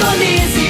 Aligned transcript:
Indonésia. 0.00 0.69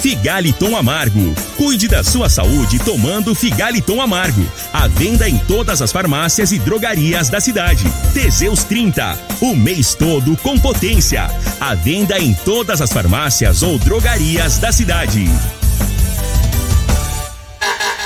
Figaliton 0.00 0.74
Amargo. 0.74 1.34
Cuide 1.58 1.86
da 1.86 2.02
sua 2.02 2.30
saúde 2.30 2.78
tomando 2.78 3.34
Figaliton 3.34 4.00
Amargo. 4.00 4.46
À 4.72 4.88
venda 4.88 5.28
em 5.28 5.36
todas 5.36 5.82
as 5.82 5.92
farmácias 5.92 6.52
e 6.52 6.58
drogarias 6.58 7.28
da 7.28 7.38
cidade. 7.38 7.84
Teseus 8.14 8.64
30. 8.64 9.18
O 9.42 9.54
mês 9.54 9.94
todo 9.94 10.36
com 10.38 10.58
potência. 10.58 11.30
À 11.60 11.74
venda 11.74 12.18
em 12.18 12.32
todas 12.32 12.80
as 12.80 12.90
farmácias 12.90 13.62
ou 13.62 13.78
drogarias 13.78 14.58
da 14.58 14.72
cidade. 14.72 15.28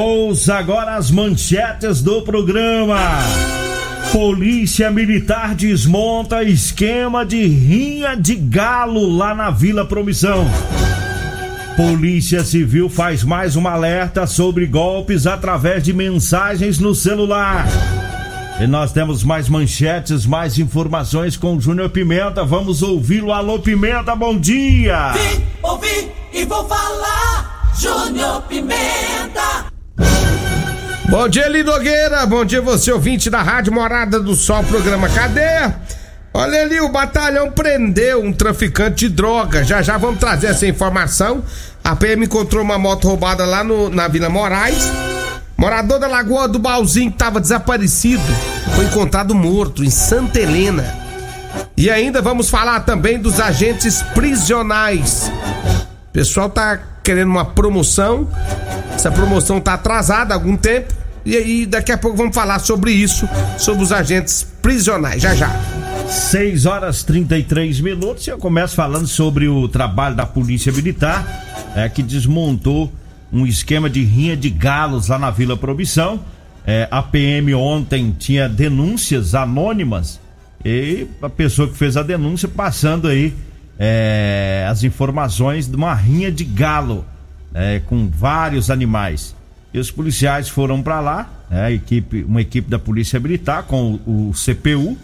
Ouça 0.00 0.54
agora 0.56 0.96
as 0.96 1.10
manchetes 1.10 2.00
do 2.00 2.22
programa. 2.22 2.98
Polícia 4.12 4.90
Militar 4.90 5.54
desmonta 5.54 6.42
esquema 6.44 7.24
de 7.24 7.46
rinha 7.46 8.14
de 8.14 8.34
galo 8.34 9.16
lá 9.16 9.34
na 9.34 9.50
Vila 9.50 9.84
Promissão. 9.84 10.46
Polícia 11.76 12.44
Civil 12.44 12.88
faz 12.88 13.24
mais 13.24 13.56
um 13.56 13.66
alerta 13.66 14.26
sobre 14.26 14.66
golpes 14.66 15.26
através 15.26 15.82
de 15.82 15.92
mensagens 15.92 16.78
no 16.78 16.94
celular. 16.94 17.66
E 18.60 18.66
nós 18.68 18.92
temos 18.92 19.24
mais 19.24 19.48
manchetes, 19.48 20.24
mais 20.24 20.58
informações 20.58 21.36
com 21.36 21.56
o 21.56 21.60
Júnior 21.60 21.90
Pimenta. 21.90 22.44
Vamos 22.44 22.82
ouvi-lo. 22.82 23.32
Alô, 23.32 23.58
Pimenta, 23.58 24.14
bom 24.14 24.38
dia! 24.38 25.10
Vim, 25.12 25.44
ouvi 25.60 26.08
e 26.32 26.44
vou 26.44 26.64
falar. 26.68 27.43
Júnior 27.78 28.42
Pimenta. 28.42 29.66
Bom 31.08 31.28
dia, 31.28 31.46
Eli 31.46 31.62
Nogueira. 31.62 32.24
Bom 32.24 32.44
dia, 32.44 32.62
você 32.62 32.92
ouvinte 32.92 33.28
da 33.28 33.42
Rádio 33.42 33.72
Morada 33.72 34.20
do 34.20 34.34
Sol, 34.34 34.62
programa 34.64 35.08
Cadeia. 35.08 35.76
Olha 36.32 36.62
ali, 36.62 36.80
o 36.80 36.88
batalhão 36.88 37.50
prendeu 37.50 38.22
um 38.22 38.32
traficante 38.32 39.08
de 39.08 39.14
droga. 39.14 39.64
Já 39.64 39.82
já 39.82 39.96
vamos 39.96 40.18
trazer 40.18 40.48
essa 40.48 40.66
informação. 40.66 41.44
A 41.82 41.94
PM 41.94 42.24
encontrou 42.24 42.62
uma 42.62 42.78
moto 42.78 43.08
roubada 43.08 43.44
lá 43.44 43.62
no, 43.62 43.90
na 43.90 44.08
Vila 44.08 44.28
Moraes. 44.28 44.90
Morador 45.56 45.98
da 45.98 46.06
Lagoa 46.06 46.48
do 46.48 46.58
Balzinho 46.58 47.10
que 47.10 47.16
estava 47.16 47.40
desaparecido 47.40 48.22
foi 48.74 48.84
encontrado 48.86 49.34
morto 49.34 49.84
em 49.84 49.90
Santa 49.90 50.40
Helena. 50.40 50.84
E 51.76 51.90
ainda 51.90 52.22
vamos 52.22 52.48
falar 52.48 52.80
também 52.80 53.18
dos 53.18 53.40
agentes 53.40 54.02
prisionais. 54.14 55.30
O 56.08 56.12
pessoal 56.12 56.48
tá 56.48 56.93
querendo 57.04 57.28
uma 57.30 57.44
promoção. 57.44 58.26
Essa 58.92 59.12
promoção 59.12 59.60
tá 59.60 59.74
atrasada 59.74 60.34
há 60.34 60.36
algum 60.36 60.56
tempo. 60.56 60.92
E 61.24 61.36
aí, 61.36 61.66
daqui 61.66 61.92
a 61.92 61.98
pouco 61.98 62.16
vamos 62.16 62.34
falar 62.34 62.58
sobre 62.58 62.90
isso, 62.90 63.28
sobre 63.58 63.82
os 63.82 63.92
agentes 63.92 64.46
prisionais. 64.60 65.22
Já 65.22 65.34
já. 65.34 65.48
6 66.08 66.66
horas 66.66 67.02
33 67.02 67.80
minutos 67.80 68.26
e 68.26 68.30
eu 68.30 68.38
começo 68.38 68.74
falando 68.74 69.06
sobre 69.06 69.48
o 69.48 69.66
trabalho 69.68 70.14
da 70.14 70.26
Polícia 70.26 70.70
Militar, 70.70 71.72
é, 71.74 71.88
que 71.88 72.02
desmontou 72.02 72.92
um 73.32 73.46
esquema 73.46 73.88
de 73.88 74.02
rinha 74.04 74.36
de 74.36 74.50
galos 74.50 75.08
lá 75.08 75.18
na 75.18 75.30
Vila 75.30 75.56
Promissão. 75.56 76.20
É, 76.66 76.86
a 76.90 77.02
PM 77.02 77.54
ontem 77.54 78.14
tinha 78.18 78.48
denúncias 78.48 79.34
anônimas 79.34 80.20
e 80.64 81.06
a 81.20 81.28
pessoa 81.28 81.68
que 81.68 81.76
fez 81.76 81.96
a 81.96 82.02
denúncia 82.02 82.48
passando 82.48 83.08
aí 83.08 83.34
é, 83.78 84.66
as 84.68 84.84
informações 84.84 85.66
de 85.66 85.76
uma 85.76 85.94
rinha 85.94 86.30
de 86.30 86.44
galo 86.44 87.04
é, 87.52 87.80
com 87.80 88.08
vários 88.08 88.70
animais. 88.70 89.34
E 89.72 89.78
os 89.78 89.90
policiais 89.90 90.48
foram 90.48 90.82
para 90.82 91.00
lá, 91.00 91.30
a 91.50 91.70
equipe, 91.70 92.22
uma 92.24 92.40
equipe 92.40 92.70
da 92.70 92.78
Polícia 92.78 93.18
Militar 93.18 93.64
com 93.64 93.98
o, 94.06 94.30
o 94.30 94.32
CPU, 94.32 94.96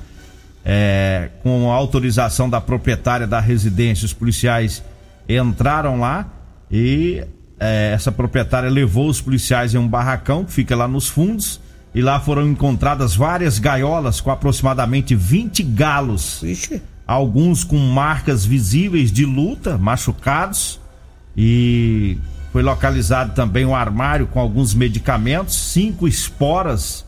é, 0.64 1.30
com 1.42 1.70
a 1.72 1.74
autorização 1.74 2.48
da 2.48 2.60
proprietária 2.60 3.26
da 3.26 3.40
residência, 3.40 4.04
os 4.04 4.12
policiais 4.12 4.82
entraram 5.28 5.98
lá 5.98 6.26
e 6.70 7.24
é, 7.58 7.92
essa 7.94 8.12
proprietária 8.12 8.68
levou 8.68 9.08
os 9.08 9.20
policiais 9.20 9.74
em 9.74 9.78
um 9.78 9.88
barracão 9.88 10.44
que 10.44 10.52
fica 10.52 10.76
lá 10.76 10.86
nos 10.86 11.08
fundos 11.08 11.60
e 11.94 12.00
lá 12.00 12.20
foram 12.20 12.46
encontradas 12.48 13.14
várias 13.14 13.58
gaiolas 13.58 14.20
com 14.20 14.30
aproximadamente 14.30 15.14
20 15.14 15.62
galos. 15.62 16.42
Ixi. 16.42 16.82
Alguns 17.10 17.64
com 17.64 17.76
marcas 17.76 18.44
visíveis 18.44 19.10
de 19.10 19.26
luta, 19.26 19.76
machucados 19.76 20.78
e 21.36 22.16
foi 22.52 22.62
localizado 22.62 23.34
também 23.34 23.66
um 23.66 23.74
armário 23.74 24.28
com 24.28 24.38
alguns 24.38 24.72
medicamentos, 24.74 25.56
cinco 25.56 26.06
esporas, 26.06 27.04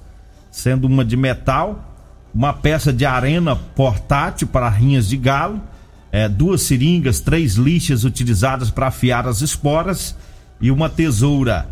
sendo 0.50 0.88
uma 0.88 1.04
de 1.04 1.16
metal, 1.16 1.94
uma 2.34 2.52
peça 2.52 2.92
de 2.92 3.06
arena 3.06 3.54
portátil 3.54 4.48
para 4.48 4.68
rinhas 4.68 5.08
de 5.08 5.16
galo, 5.16 5.62
é, 6.10 6.28
duas 6.28 6.62
seringas, 6.62 7.20
três 7.20 7.54
lixas 7.54 8.02
utilizadas 8.02 8.72
para 8.72 8.88
afiar 8.88 9.28
as 9.28 9.40
esporas 9.40 10.16
e 10.60 10.72
uma 10.72 10.88
tesoura. 10.88 11.68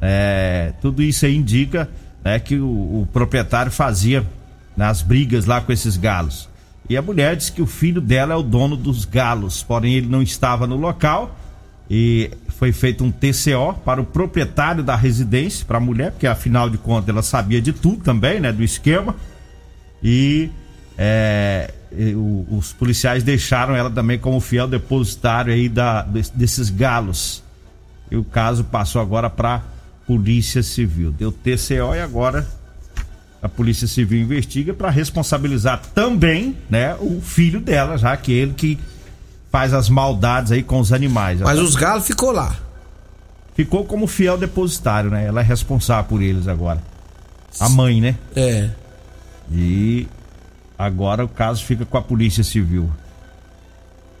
É, 0.00 0.72
tudo 0.80 1.02
isso 1.02 1.26
aí 1.26 1.36
indica 1.36 1.90
né, 2.24 2.38
que 2.38 2.56
o, 2.56 3.02
o 3.02 3.08
proprietário 3.12 3.70
fazia 3.70 4.26
nas 4.74 5.02
brigas 5.02 5.44
lá 5.44 5.60
com 5.60 5.70
esses 5.70 5.98
galos. 5.98 6.53
E 6.88 6.96
a 6.96 7.02
mulher 7.02 7.34
disse 7.36 7.50
que 7.52 7.62
o 7.62 7.66
filho 7.66 8.00
dela 8.00 8.34
é 8.34 8.36
o 8.36 8.42
dono 8.42 8.76
dos 8.76 9.04
galos, 9.04 9.62
porém 9.62 9.94
ele 9.94 10.06
não 10.06 10.20
estava 10.22 10.66
no 10.66 10.76
local 10.76 11.34
e 11.90 12.30
foi 12.48 12.72
feito 12.72 13.02
um 13.04 13.10
TCO 13.10 13.74
para 13.84 14.00
o 14.00 14.04
proprietário 14.04 14.82
da 14.82 14.94
residência, 14.96 15.64
para 15.66 15.78
a 15.78 15.80
mulher, 15.80 16.12
porque 16.12 16.26
afinal 16.26 16.68
de 16.68 16.76
contas 16.78 17.08
ela 17.08 17.22
sabia 17.22 17.60
de 17.60 17.72
tudo 17.72 18.02
também, 18.02 18.38
né, 18.40 18.52
do 18.52 18.62
esquema. 18.62 19.16
E, 20.02 20.50
é, 20.98 21.72
os 22.50 22.72
policiais 22.72 23.22
deixaram 23.22 23.74
ela 23.74 23.90
também 23.90 24.18
como 24.18 24.38
fiel 24.40 24.66
depositário 24.68 25.52
aí 25.52 25.68
da, 25.68 26.02
des- 26.02 26.30
desses 26.30 26.68
galos. 26.68 27.42
E 28.10 28.16
o 28.16 28.24
caso 28.24 28.64
passou 28.64 29.00
agora 29.00 29.30
para 29.30 29.62
Polícia 30.06 30.62
Civil. 30.62 31.10
Deu 31.12 31.32
TCO 31.32 31.94
e 31.94 32.00
agora 32.00 32.46
a 33.44 33.48
Polícia 33.48 33.86
Civil 33.86 34.22
investiga 34.22 34.72
para 34.72 34.88
responsabilizar 34.88 35.78
também, 35.94 36.56
né, 36.70 36.96
o 36.98 37.20
filho 37.20 37.60
dela, 37.60 37.98
já 37.98 38.16
que 38.16 38.32
ele 38.32 38.54
que 38.54 38.78
faz 39.52 39.74
as 39.74 39.90
maldades 39.90 40.50
aí 40.50 40.62
com 40.62 40.80
os 40.80 40.94
animais. 40.94 41.40
Mas 41.40 41.58
os 41.58 41.76
galos 41.76 42.06
ficou 42.06 42.32
lá. 42.32 42.56
Ficou 43.54 43.84
como 43.84 44.06
fiel 44.06 44.38
depositário, 44.38 45.10
né? 45.10 45.26
Ela 45.26 45.42
é 45.42 45.44
responsável 45.44 46.04
por 46.04 46.22
eles 46.22 46.48
agora. 46.48 46.82
A 47.60 47.68
mãe, 47.68 48.00
né? 48.00 48.16
É. 48.34 48.70
E 49.52 50.08
agora 50.78 51.22
o 51.22 51.28
caso 51.28 51.62
fica 51.64 51.84
com 51.84 51.98
a 51.98 52.02
Polícia 52.02 52.42
Civil. 52.42 52.90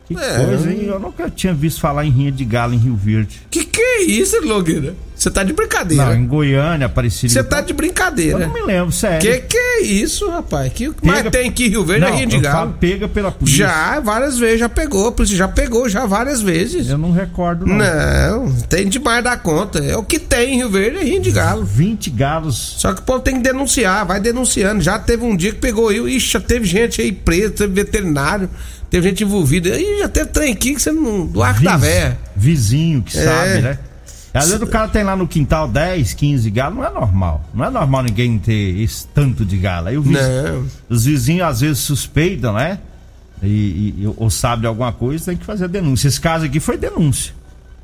Que 0.06 0.14
É, 0.18 0.44
coisa, 0.44 0.70
hein? 0.70 0.84
Eu 0.86 0.98
nunca 1.00 1.30
tinha 1.30 1.54
visto 1.54 1.80
falar 1.80 2.04
em 2.04 2.10
rinha 2.10 2.30
de 2.30 2.44
galo 2.44 2.74
em 2.74 2.78
Rio 2.78 2.94
Verde. 2.94 3.40
Que 3.50 3.64
que 3.64 3.80
é 3.80 4.02
isso, 4.02 4.38
Logueira? 4.44 4.94
Você 5.16 5.30
tá 5.30 5.42
de 5.42 5.50
Não, 5.50 5.56
brincadeira. 5.56 6.14
em 6.14 6.26
Goiânia, 6.26 6.86
Aparecida. 6.86 7.32
Você 7.32 7.42
tá 7.42 7.60
de 7.62 7.70
Eu 7.72 7.76
brincadeira. 7.76 8.38
não 8.46 8.52
me 8.52 8.60
lembro, 8.62 8.92
sério. 8.92 9.20
Que 9.20 9.38
que 9.46 9.56
é 9.56 9.80
isso, 9.82 10.28
rapaz? 10.28 10.70
Que 10.74 10.88
mais 11.02 11.18
Pega- 11.22 11.30
tem 11.30 11.48
aqui 11.48 11.66
em 11.66 11.68
Rio 11.70 11.84
Verde 11.86 12.00
não, 12.02 12.08
é 12.08 12.16
Rio 12.16 12.26
de 12.26 12.36
eu 12.36 12.42
Galo. 12.42 12.56
falo 12.58 12.72
pega 12.78 13.08
pela 13.08 13.30
polícia. 13.30 13.66
Já, 13.66 14.00
várias 14.00 14.36
vezes, 14.36 14.60
já 14.60 14.68
pegou. 14.68 15.08
A 15.08 15.12
polícia 15.12 15.36
já 15.38 15.48
pegou 15.48 15.88
já 15.88 16.04
várias 16.04 16.42
vezes. 16.42 16.90
Eu 16.90 16.98
não 16.98 17.12
recordo, 17.12 17.64
não. 17.64 17.76
Não, 17.76 18.52
tem 18.68 18.86
demais 18.88 19.24
da 19.24 19.36
conta. 19.38 19.78
É 19.78 19.96
o 19.96 20.02
que 20.02 20.18
tem 20.18 20.54
em 20.54 20.56
Rio 20.58 20.68
Verde, 20.68 20.98
é 20.98 21.04
Rio 21.04 21.20
de 21.22 21.30
Galo. 21.30 21.64
20 21.64 22.10
galos. 22.10 22.74
Só 22.78 22.92
que 22.92 23.00
o 23.00 23.04
povo 23.04 23.20
tem 23.20 23.36
que 23.36 23.42
denunciar, 23.42 24.04
vai 24.04 24.20
denunciando. 24.20 24.82
Já 24.82 24.98
teve 24.98 25.24
um 25.24 25.34
dia 25.36 25.52
que 25.52 25.60
pegou 25.60 25.90
eu, 25.90 26.06
ixi, 26.08 26.32
já 26.32 26.40
teve 26.40 26.66
gente 26.66 27.00
aí 27.00 27.12
presa, 27.12 27.50
teve 27.52 27.72
veterinário, 27.72 28.50
teve 28.90 29.08
gente 29.08 29.24
envolvida. 29.24 29.70
Aí 29.74 29.98
já 30.00 30.08
teve 30.08 30.30
trem 30.30 30.52
aqui 30.52 30.74
que 30.74 30.80
você 30.82 30.92
não. 30.92 31.26
Do 31.26 31.42
arco 31.42 31.62
da 31.62 31.76
Viz- 31.76 31.88
véia. 31.88 32.18
Vizinho 32.36 33.02
que 33.02 33.16
É. 33.18 33.24
sabe, 33.24 33.62
né? 33.62 33.78
Às 34.32 34.46
vezes 34.48 34.62
o 34.62 34.66
cara 34.66 34.88
tem 34.88 35.04
lá 35.04 35.14
no 35.14 35.28
quintal 35.28 35.68
10, 35.68 36.12
15 36.12 36.50
galos, 36.50 36.76
não 36.78 36.84
é 36.84 36.90
normal. 36.90 37.44
Não 37.54 37.64
é 37.66 37.70
normal 37.70 38.02
ninguém 38.02 38.36
ter 38.38 38.80
esse 38.80 39.06
tanto 39.08 39.44
de 39.44 39.56
galo. 39.56 39.86
Aí 39.88 39.96
viz- 39.96 40.18
os 40.88 41.04
vizinhos 41.04 41.46
às 41.46 41.60
vezes 41.60 41.78
suspeitam, 41.78 42.52
né? 42.54 42.78
E, 43.42 43.46
e- 43.98 44.14
ou 44.16 44.28
sabem 44.30 44.62
de 44.62 44.66
alguma 44.66 44.92
coisa, 44.92 45.26
tem 45.26 45.36
que 45.36 45.44
fazer 45.44 45.68
denúncia. 45.68 46.08
Esse 46.08 46.20
caso 46.20 46.44
aqui 46.46 46.58
foi 46.58 46.76
denúncia. 46.76 47.32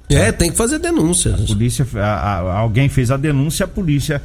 É, 0.08 0.32
tem 0.32 0.50
que 0.50 0.56
fazer 0.56 0.80
denúncia. 0.80 1.34
A 1.36 1.46
polícia, 1.46 1.86
a- 1.94 1.98
a- 2.00 2.58
alguém 2.58 2.88
fez 2.88 3.12
a 3.12 3.16
denúncia, 3.16 3.64
a 3.64 3.68
polícia 3.68 4.20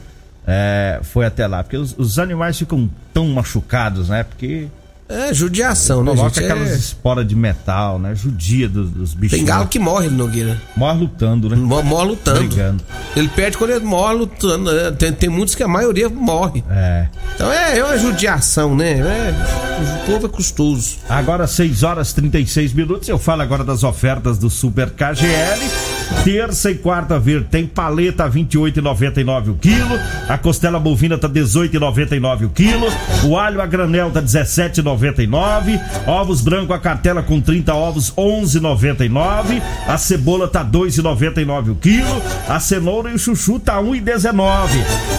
é, 0.48 1.00
foi 1.04 1.28
até 1.28 1.46
lá. 1.46 1.64
Porque 1.64 1.78
os, 1.78 1.94
os 1.96 2.18
animais 2.18 2.58
ficam 2.58 2.90
tão 3.14 3.28
machucados, 3.30 4.10
né? 4.10 4.24
Porque 4.24 4.66
É 5.08 5.32
judiação, 5.34 6.04
né, 6.04 6.16
coloca 6.16 6.42
gente? 6.42 6.52
aquelas 6.52 6.72
É... 6.72 6.76
esporas 6.76 7.28
de 7.28 7.36
metal, 7.36 8.00
né? 8.00 8.16
Judia 8.16 8.68
dos, 8.68 8.90
dos 8.90 9.14
bichos. 9.14 9.38
Tem 9.38 9.46
galo 9.46 9.68
que 9.68 9.78
morre, 9.78 10.10
Nogueira. 10.10 10.60
Morre 10.76 11.00
lutando, 11.02 11.48
né? 11.48 11.56
Morre, 11.56 11.84
morre 11.84 12.08
lutando. 12.08 12.40
Brigando. 12.40 12.84
Ele 13.16 13.28
perde 13.28 13.56
quando 13.56 13.70
ele 13.70 13.86
morre 13.86 14.16
lutando. 14.16 14.72
né? 14.72 14.92
Tem, 14.98 15.12
tem 15.14 15.30
muitos 15.30 15.54
que 15.54 15.62
a 15.62 15.68
maioria 15.68 16.10
morre. 16.10 16.64
É. 16.72 17.08
Então 17.36 17.52
é, 17.52 17.78
é 17.78 17.84
uma 17.86 17.98
judiação, 18.00 18.76
né? 18.76 18.94
É, 19.00 19.34
o 20.04 20.06
povo 20.08 20.26
é 20.26 20.30
custoso. 20.30 20.96
Agora 21.08 21.46
6 21.46 21.84
horas 21.84 22.12
36 22.12 22.74
minutos. 22.74 23.08
Eu 23.08 23.20
falo 23.20 23.44
agora 23.44 23.64
das 23.64 23.84
ofertas 23.84 24.40
do 24.40 24.50
Super 24.50 24.90
KGL. 24.90 25.70
Terça 26.24 26.70
e 26.72 26.76
quarta 26.76 27.20
verde 27.20 27.48
tem 27.50 27.66
paleta 27.68 28.28
28,99 28.30 29.50
o 29.52 29.56
quilo. 29.56 30.00
A 30.28 30.38
costela 30.38 30.80
bovina 30.80 31.16
tá 31.18 31.30
18,99 31.30 32.46
o 32.46 32.50
quilo. 32.50 32.88
O 33.24 33.38
alho 33.38 33.62
a 33.62 33.66
granel 33.68 34.10
tá 34.10 34.22
17,99. 34.22 34.95
Ovos 36.08 36.42
branco 36.42 36.74
a 36.74 36.80
cartela 36.80 37.22
com 37.22 37.42
30 37.42 37.74
ovos 37.74 38.12
11,99. 38.12 39.62
A 39.88 39.98
cebola 39.98 40.48
tá 40.48 40.64
2,99 40.64 41.72
o 41.72 41.76
quilo. 41.76 42.22
A 42.48 42.60
cenoura 42.60 43.12
e 43.12 43.16
o 43.16 43.20
chuchu 43.20 43.60
tá 43.60 43.82
1,19. 43.82 44.70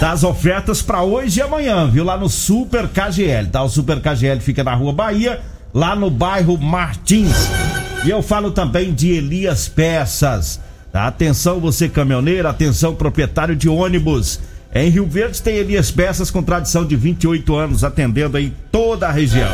Das 0.01 0.25
ofertas 0.25 0.83
para 0.83 1.03
hoje 1.03 1.41
e 1.41 1.43
amanhã, 1.43 1.89
viu? 1.89 2.05
Lá 2.05 2.17
no 2.17 2.29
Super 2.29 2.89
KGL, 2.89 3.49
tá? 3.49 3.63
O 3.63 3.69
Super 3.69 4.01
KGL 4.01 4.41
fica 4.41 4.63
na 4.63 4.75
Rua 4.75 4.93
Bahia, 4.93 5.41
lá 5.73 5.95
no 5.97 6.11
bairro 6.11 6.59
Martins. 6.59 7.49
E 8.05 8.11
eu 8.11 8.23
falo 8.23 8.51
também 8.51 8.95
de 8.95 9.11
Elias 9.11 9.69
Peças. 9.69 10.61
Tá? 10.93 11.07
Atenção 11.07 11.61
você 11.61 11.89
caminhoneiro, 11.89 12.49
atenção 12.49 12.95
proprietário 12.95 13.57
de 13.57 13.69
ônibus. 13.69 14.41
Em 14.77 14.91
Rio 14.91 15.07
Verde 15.07 15.41
tem 15.41 15.57
Elias 15.57 15.91
Peças 15.91 16.31
com 16.31 16.43
tradição 16.43 16.85
de 16.85 16.95
28 16.97 17.57
anos, 17.57 17.83
atendendo 17.83 18.37
aí 18.37 18.53
toda 18.71 19.09
a 19.09 19.11
região. 19.11 19.49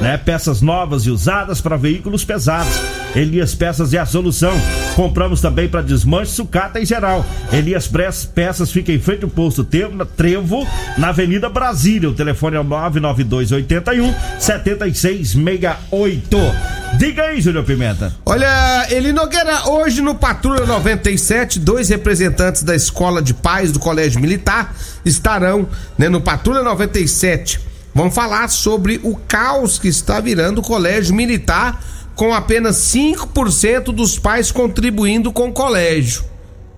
Né? 0.00 0.18
Peças 0.18 0.60
novas 0.60 1.06
e 1.06 1.10
usadas 1.10 1.60
para 1.60 1.76
veículos 1.76 2.24
pesados. 2.24 2.72
Elias 3.14 3.54
Peças 3.54 3.94
é 3.94 3.98
a 3.98 4.06
solução. 4.06 4.52
Compramos 4.96 5.40
também 5.40 5.68
para 5.68 5.80
desmanche, 5.80 6.32
sucata 6.32 6.80
em 6.80 6.84
geral. 6.84 7.24
Elias 7.52 7.86
Peças 7.86 8.72
fica 8.72 8.90
em 8.90 8.98
frente 8.98 9.22
ao 9.22 9.30
posto 9.30 9.62
Trevo, 9.62 10.66
na 10.98 11.10
Avenida 11.10 11.48
Brasília. 11.48 12.10
O 12.10 12.14
telefone 12.14 12.56
é 12.56 12.60
o 12.60 12.64
99281 12.64 14.12
7668. 14.40 16.83
Diga 16.98 17.24
aí, 17.24 17.40
Júlio 17.40 17.64
Pimenta. 17.64 18.14
Olha, 18.24 18.86
Eli 18.88 19.12
Nogueira, 19.12 19.68
hoje 19.68 20.00
no 20.00 20.14
Patrulha 20.14 20.64
97, 20.64 21.58
dois 21.58 21.88
representantes 21.88 22.62
da 22.62 22.74
Escola 22.74 23.20
de 23.20 23.34
Pais 23.34 23.72
do 23.72 23.78
Colégio 23.78 24.20
Militar 24.20 24.74
estarão 25.04 25.68
né, 25.98 26.08
no 26.08 26.20
Patrulha 26.20 26.62
97. 26.62 27.60
Vão 27.92 28.10
falar 28.10 28.48
sobre 28.48 29.00
o 29.02 29.16
caos 29.16 29.78
que 29.78 29.88
está 29.88 30.20
virando 30.20 30.60
o 30.60 30.64
Colégio 30.64 31.14
Militar, 31.14 31.82
com 32.14 32.32
apenas 32.32 32.76
5% 32.76 33.86
dos 33.86 34.18
pais 34.18 34.52
contribuindo 34.52 35.32
com 35.32 35.48
o 35.48 35.52
colégio. 35.52 36.24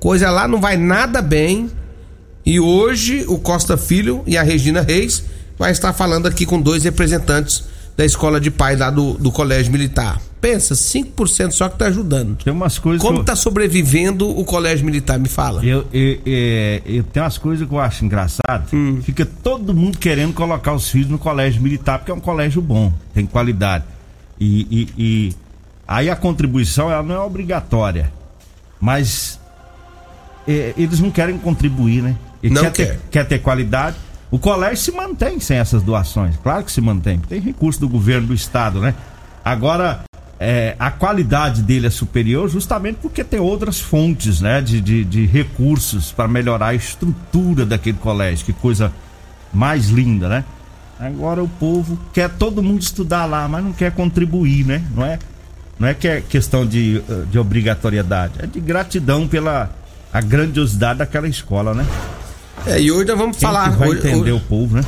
Coisa 0.00 0.30
lá 0.30 0.48
não 0.48 0.60
vai 0.60 0.76
nada 0.76 1.20
bem. 1.20 1.70
E 2.44 2.58
hoje 2.58 3.24
o 3.28 3.38
Costa 3.38 3.76
Filho 3.76 4.22
e 4.26 4.36
a 4.36 4.42
Regina 4.42 4.80
Reis 4.80 5.24
vai 5.58 5.72
estar 5.72 5.92
falando 5.92 6.26
aqui 6.26 6.46
com 6.46 6.60
dois 6.60 6.84
representantes 6.84 7.64
da 7.96 8.04
escola 8.04 8.38
de 8.40 8.50
pai 8.50 8.76
lá 8.76 8.90
do, 8.90 9.14
do 9.14 9.32
Colégio 9.32 9.72
Militar. 9.72 10.20
Pensa, 10.40 10.74
5% 10.74 11.50
só 11.52 11.68
que 11.68 11.78
tá 11.78 11.86
ajudando. 11.86 12.36
Tem 12.44 12.52
umas 12.52 12.78
coisas 12.78 13.00
Como 13.02 13.20
que 13.20 13.24
tá 13.24 13.34
sobrevivendo 13.34 14.28
o 14.28 14.44
Colégio 14.44 14.84
Militar? 14.84 15.18
Me 15.18 15.28
fala. 15.28 15.64
eu, 15.64 15.86
eu, 15.92 16.18
eu, 16.26 16.82
eu 16.86 17.02
tenho 17.04 17.24
umas 17.24 17.38
coisas 17.38 17.66
que 17.66 17.74
eu 17.74 17.80
acho 17.80 18.04
engraçado. 18.04 18.68
Hum. 18.72 19.00
Fica 19.02 19.24
todo 19.24 19.72
mundo 19.74 19.96
querendo 19.98 20.34
colocar 20.34 20.72
os 20.74 20.88
filhos 20.90 21.08
no 21.08 21.18
colégio 21.18 21.62
militar, 21.62 21.98
porque 21.98 22.10
é 22.10 22.14
um 22.14 22.20
colégio 22.20 22.60
bom, 22.60 22.92
tem 23.14 23.24
qualidade. 23.26 23.84
E, 24.38 24.66
e- 24.70 24.88
e 24.98 25.34
aí 25.88 26.10
a 26.10 26.14
contribuição 26.16 26.90
ela 26.92 27.02
não 27.02 27.14
é 27.14 27.20
obrigatória. 27.20 28.12
Mas 28.78 29.40
é, 30.46 30.74
eles 30.76 31.00
não 31.00 31.10
querem 31.10 31.38
contribuir, 31.38 32.02
né? 32.02 32.14
E 32.42 32.50
Não 32.50 32.62
quer, 32.64 32.70
ter, 32.72 32.86
quer. 32.86 32.98
quer 33.10 33.24
ter 33.24 33.38
qualidade. 33.40 33.96
O 34.30 34.38
colégio 34.38 34.76
se 34.76 34.92
mantém 34.92 35.38
sem 35.38 35.56
essas 35.56 35.82
doações. 35.82 36.36
Claro 36.42 36.64
que 36.64 36.72
se 36.72 36.80
mantém. 36.80 37.18
Tem 37.18 37.40
recurso 37.40 37.80
do 37.80 37.88
governo 37.88 38.28
do 38.28 38.34
estado, 38.34 38.80
né? 38.80 38.94
Agora, 39.44 40.00
é, 40.38 40.74
a 40.78 40.90
qualidade 40.90 41.62
dele 41.62 41.86
é 41.86 41.90
superior 41.90 42.48
justamente 42.48 42.98
porque 43.00 43.22
tem 43.22 43.38
outras 43.38 43.80
fontes, 43.80 44.40
né? 44.40 44.60
De, 44.60 44.80
de, 44.80 45.04
de 45.04 45.26
recursos 45.26 46.10
para 46.10 46.26
melhorar 46.26 46.68
a 46.68 46.74
estrutura 46.74 47.64
daquele 47.64 47.98
colégio. 47.98 48.44
Que 48.44 48.52
coisa 48.52 48.92
mais 49.52 49.88
linda, 49.88 50.28
né? 50.28 50.44
Agora 50.98 51.42
o 51.42 51.48
povo 51.48 51.98
quer 52.12 52.30
todo 52.30 52.62
mundo 52.62 52.80
estudar 52.80 53.26
lá, 53.26 53.46
mas 53.46 53.62
não 53.62 53.72
quer 53.72 53.92
contribuir, 53.92 54.64
né? 54.64 54.82
Não 54.94 55.04
é, 55.04 55.18
não 55.78 55.86
é 55.86 55.94
que 55.94 56.08
é 56.08 56.20
questão 56.20 56.66
de, 56.66 57.02
de 57.30 57.38
obrigatoriedade, 57.38 58.34
é 58.38 58.46
de 58.46 58.58
gratidão 58.58 59.28
pela 59.28 59.70
a 60.12 60.20
grandiosidade 60.22 61.00
daquela 61.00 61.28
escola, 61.28 61.74
né? 61.74 61.86
É, 62.66 62.80
e 62.80 62.90
hoje 62.90 63.04
nós 63.06 63.18
vamos 63.18 63.36
Quem 63.36 63.46
falar. 63.48 63.70
que 63.72 63.76
vai 63.78 63.88
hoje- 63.90 63.98
entender 63.98 64.32
hoje- 64.32 64.32
o 64.32 64.40
povo, 64.40 64.76
né? 64.76 64.82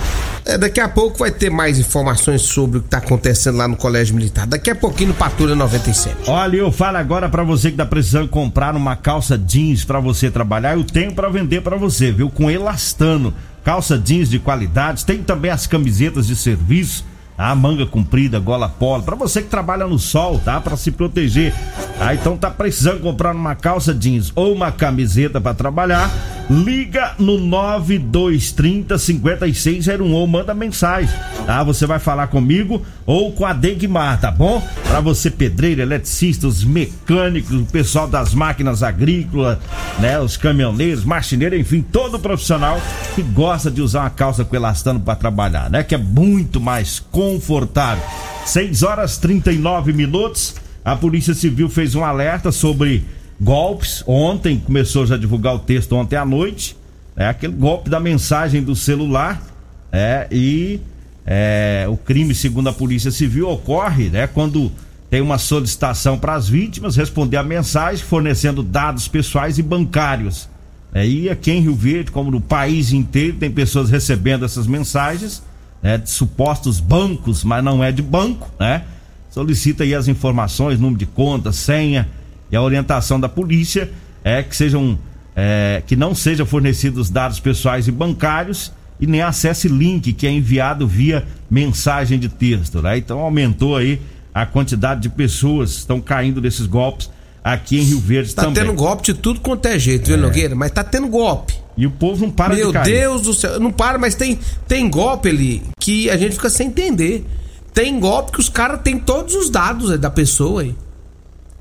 é, 0.44 0.56
daqui 0.58 0.80
a 0.80 0.88
pouco 0.88 1.18
vai 1.18 1.30
ter 1.30 1.50
mais 1.50 1.78
informações 1.78 2.42
sobre 2.42 2.78
o 2.78 2.82
que 2.82 2.88
tá 2.88 2.98
acontecendo 2.98 3.56
lá 3.58 3.68
no 3.68 3.76
Colégio 3.76 4.14
Militar. 4.16 4.46
Daqui 4.46 4.70
a 4.70 4.74
pouquinho 4.74 5.08
no 5.10 5.14
Patrulha 5.14 5.54
97. 5.54 6.28
Olha, 6.30 6.56
eu 6.56 6.72
falo 6.72 6.96
agora 6.96 7.28
pra 7.28 7.42
você 7.44 7.70
que 7.70 7.76
tá 7.76 7.86
precisando 7.86 8.28
comprar 8.28 8.74
uma 8.74 8.96
calça 8.96 9.36
jeans 9.38 9.84
pra 9.84 10.00
você 10.00 10.30
trabalhar, 10.30 10.76
eu 10.76 10.82
tenho 10.84 11.12
pra 11.14 11.28
vender 11.28 11.60
pra 11.60 11.76
você, 11.76 12.10
viu? 12.10 12.30
Com 12.30 12.50
elastano, 12.50 13.32
calça 13.64 13.98
jeans 13.98 14.28
de 14.30 14.38
qualidade, 14.38 15.04
tem 15.04 15.18
também 15.22 15.50
as 15.50 15.66
camisetas 15.66 16.26
de 16.26 16.34
serviço, 16.34 17.04
a 17.36 17.54
manga 17.54 17.86
comprida, 17.86 18.40
gola 18.40 18.68
polo, 18.68 19.04
pra 19.04 19.14
você 19.14 19.40
que 19.42 19.48
trabalha 19.48 19.86
no 19.86 19.98
sol, 20.00 20.40
tá? 20.44 20.60
Pra 20.60 20.76
se 20.76 20.90
proteger. 20.90 21.54
Ah, 22.00 22.12
então 22.12 22.36
tá 22.36 22.50
precisando 22.50 23.00
comprar 23.00 23.32
uma 23.36 23.54
calça 23.54 23.94
jeans 23.94 24.32
ou 24.34 24.52
uma 24.52 24.72
camiseta 24.72 25.40
pra 25.40 25.54
trabalhar? 25.54 26.10
Liga 26.50 27.14
no 27.18 27.36
9230 27.38 28.96
5601 28.98 30.12
ou 30.12 30.26
manda 30.26 30.54
mensagem, 30.54 31.14
tá? 31.44 31.62
Você 31.62 31.84
vai 31.84 31.98
falar 31.98 32.28
comigo 32.28 32.82
ou 33.04 33.32
com 33.32 33.44
a 33.44 33.52
Degmar, 33.52 34.18
tá 34.18 34.30
bom? 34.30 34.66
Pra 34.86 35.00
você 35.00 35.30
pedreiro, 35.30 35.82
eletricista, 35.82 36.46
os 36.46 36.64
mecânicos, 36.64 37.54
o 37.54 37.66
pessoal 37.66 38.08
das 38.08 38.32
máquinas 38.32 38.82
agrícolas, 38.82 39.58
né? 39.98 40.18
Os 40.18 40.38
caminhoneiros, 40.38 41.04
marchineiros, 41.04 41.60
enfim, 41.60 41.82
todo 41.82 42.18
profissional 42.18 42.80
que 43.14 43.20
gosta 43.20 43.70
de 43.70 43.82
usar 43.82 44.00
uma 44.00 44.10
calça 44.10 44.42
com 44.42 44.56
elastano 44.56 45.00
pra 45.00 45.14
trabalhar, 45.14 45.68
né? 45.68 45.82
Que 45.82 45.94
é 45.94 45.98
muito 45.98 46.58
mais 46.58 46.98
confortável. 46.98 48.02
6 48.46 48.82
horas 48.82 49.18
39 49.18 49.92
minutos. 49.92 50.54
A 50.82 50.96
Polícia 50.96 51.34
Civil 51.34 51.68
fez 51.68 51.94
um 51.94 52.02
alerta 52.02 52.50
sobre 52.50 53.04
golpes. 53.40 54.02
Ontem 54.06 54.58
começou 54.58 55.06
já 55.06 55.14
a 55.14 55.18
divulgar 55.18 55.54
o 55.54 55.58
texto 55.58 55.94
ontem 55.94 56.16
à 56.16 56.24
noite. 56.24 56.76
É 57.16 57.26
aquele 57.26 57.52
golpe 57.52 57.90
da 57.90 58.00
mensagem 58.00 58.62
do 58.62 58.74
celular. 58.74 59.42
É, 59.90 60.26
e 60.30 60.80
é, 61.26 61.86
o 61.88 61.96
crime, 61.96 62.34
segundo 62.34 62.68
a 62.68 62.72
Polícia 62.72 63.10
Civil, 63.10 63.48
ocorre 63.48 64.08
né, 64.08 64.26
quando 64.26 64.70
tem 65.10 65.20
uma 65.20 65.38
solicitação 65.38 66.18
para 66.18 66.34
as 66.34 66.48
vítimas 66.48 66.96
responder 66.96 67.38
a 67.38 67.42
mensagem 67.42 68.04
fornecendo 68.04 68.62
dados 68.62 69.08
pessoais 69.08 69.58
e 69.58 69.62
bancários. 69.62 70.48
É, 70.92 71.06
e 71.06 71.28
aqui 71.28 71.50
em 71.50 71.60
Rio 71.60 71.74
Verde, 71.74 72.10
como 72.10 72.30
no 72.30 72.40
país 72.40 72.92
inteiro, 72.92 73.36
tem 73.36 73.50
pessoas 73.50 73.90
recebendo 73.90 74.44
essas 74.44 74.66
mensagens 74.66 75.42
né, 75.82 75.98
de 75.98 76.10
supostos 76.10 76.80
bancos, 76.80 77.44
mas 77.44 77.62
não 77.62 77.82
é 77.82 77.92
de 77.92 78.02
banco, 78.02 78.50
né? 78.58 78.84
Solicita 79.30 79.84
aí 79.84 79.94
as 79.94 80.08
informações, 80.08 80.80
número 80.80 80.98
de 80.98 81.06
conta, 81.06 81.52
senha 81.52 82.08
e 82.50 82.56
a 82.56 82.62
orientação 82.62 83.18
da 83.20 83.28
polícia 83.28 83.90
é 84.24 84.42
que 84.42 84.56
sejam 84.56 84.98
é, 85.36 85.82
que 85.86 85.94
não 85.94 86.14
sejam 86.14 86.44
fornecidos 86.44 87.10
dados 87.10 87.38
pessoais 87.38 87.86
e 87.86 87.92
bancários 87.92 88.72
e 89.00 89.06
nem 89.06 89.22
acesse 89.22 89.68
link 89.68 90.12
que 90.12 90.26
é 90.26 90.30
enviado 90.30 90.86
via 90.86 91.24
mensagem 91.48 92.18
de 92.18 92.28
texto. 92.28 92.82
Né? 92.82 92.98
Então 92.98 93.20
aumentou 93.20 93.76
aí 93.76 94.00
a 94.34 94.44
quantidade 94.44 95.00
de 95.00 95.08
pessoas 95.08 95.72
que 95.72 95.78
estão 95.78 96.00
caindo 96.00 96.40
desses 96.40 96.66
golpes 96.66 97.10
aqui 97.42 97.78
em 97.78 97.84
Rio 97.84 98.00
Verde 98.00 98.34
tá 98.34 98.42
também. 98.42 98.56
Tá 98.56 98.60
tendo 98.62 98.74
golpe 98.74 99.02
de 99.04 99.14
tudo 99.14 99.40
quanto 99.40 99.66
é 99.66 99.78
jeito, 99.78 100.06
viu, 100.06 100.16
Nogueira? 100.16 100.54
Mas 100.54 100.70
tá 100.70 100.82
tendo 100.82 101.06
golpe. 101.08 101.54
E 101.76 101.86
o 101.86 101.90
povo 101.90 102.26
não 102.26 102.32
para 102.32 102.54
Meu 102.54 102.66
de 102.68 102.72
cair. 102.72 102.90
Meu 102.90 103.00
Deus 103.00 103.22
do 103.22 103.34
céu, 103.34 103.60
não 103.60 103.70
para, 103.70 103.98
mas 103.98 104.16
tem, 104.16 104.38
tem 104.66 104.90
golpe 104.90 105.28
ali 105.28 105.62
que 105.78 106.10
a 106.10 106.16
gente 106.16 106.34
fica 106.34 106.50
sem 106.50 106.66
entender. 106.66 107.24
Tem 107.72 108.00
golpe 108.00 108.32
que 108.32 108.40
os 108.40 108.48
caras 108.48 108.80
têm 108.82 108.98
todos 108.98 109.36
os 109.36 109.48
dados 109.48 109.96
da 110.00 110.10
pessoa 110.10 110.62
aí. 110.62 110.74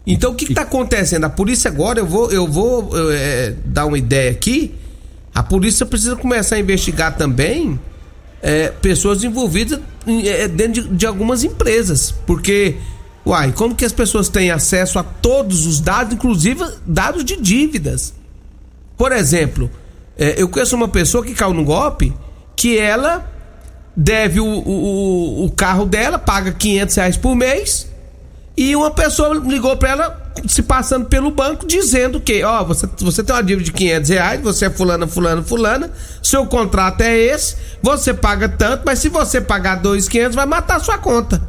Então 0.08 0.32
o 0.32 0.36
que, 0.36 0.46
está 0.46 0.62
acontecendo? 0.62 1.26
A 1.26 1.30
polícia 1.30 1.70
agora, 1.70 2.00
eu 2.00 2.08
vou, 2.08 2.32
eu 2.32 2.48
vou 2.48 2.90
é, 3.12 3.54
dar 3.66 3.86
uma 3.86 3.98
ideia 3.98 4.32
aqui. 4.32 4.74
A 5.36 5.44
polícia 5.44 5.86
precisa 5.86 6.16
começar 6.16 6.56
a 6.56 6.60
investigar 6.60 7.18
também 7.18 7.78
é, 8.42 8.70
pessoas 8.70 9.22
envolvidas 9.22 9.82
é, 10.08 10.48
dentro 10.48 10.84
de, 10.84 10.96
de, 10.96 11.06
algumas 11.06 11.44
empresas. 11.44 12.16
Porque, 12.26 12.78
uai, 13.26 13.52
como 13.52 13.76
que 13.76 13.84
as 13.84 13.92
pessoas 13.92 14.30
têm 14.30 14.50
acesso 14.50 14.98
a 14.98 15.04
todos 15.04 15.66
os 15.66 15.82
dados, 15.82 16.14
inclusive 16.14 16.64
dados 16.86 17.26
de 17.26 17.36
dívidas? 17.36 18.14
Por 18.98 19.12
exemplo, 19.12 19.70
é, 20.18 20.42
eu 20.42 20.48
conheço 20.48 20.74
uma 20.74 20.88
pessoa 20.88 21.22
que 21.22 21.34
caiu 21.34 21.54
no 21.54 21.66
golpe 21.66 22.14
que 22.56 22.78
ela 22.78 23.30
deve 23.96 24.40
o, 24.40 24.46
o, 24.46 25.46
o 25.46 25.52
carro 25.52 25.86
dela, 25.86 26.18
paga 26.18 26.54
500 26.54 26.96
reais 26.96 27.18
por 27.18 27.36
mês 27.36 27.88
e 28.58 28.76
uma 28.76 28.90
pessoa 28.90 29.36
ligou 29.36 29.78
para 29.78 29.90
ela 29.90 30.28
se 30.48 30.64
passando 30.64 31.06
pelo 31.06 31.30
banco 31.30 31.66
dizendo 31.68 32.20
que, 32.20 32.44
ó, 32.44 32.64
você, 32.64 32.90
você 33.00 33.24
tem 33.24 33.36
uma 33.36 33.44
dívida 33.44 33.66
de 33.66 33.72
500 33.72 34.10
reais, 34.10 34.42
você 34.42 34.66
é 34.66 34.70
fulana, 34.72 35.06
fulana, 35.06 35.44
fulana, 35.44 35.92
seu 36.24 36.44
contrato 36.48 37.02
é 37.02 37.16
esse, 37.16 37.56
você 37.84 38.16
paga 38.16 38.50
tanto, 38.50 38.82
mas 38.84 38.98
se 38.98 39.10
você 39.10 39.40
pagar 39.40 39.76
2,500 39.76 40.36
vai 40.36 40.48
matar 40.48 40.80
sua 40.80 40.98
conta. 40.98 41.40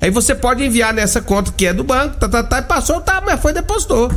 Aí 0.00 0.10
você 0.10 0.34
pode 0.34 0.64
enviar 0.64 0.92
nessa 0.92 1.22
conta 1.22 1.52
que 1.52 1.66
é 1.66 1.72
do 1.72 1.84
banco, 1.84 2.16
tá, 2.18 2.28
tá, 2.28 2.42
tá, 2.42 2.58
e 2.58 2.62
passou, 2.62 3.00
tá, 3.00 3.22
mas 3.24 3.40
foi 3.40 3.52
depositou. 3.52 4.10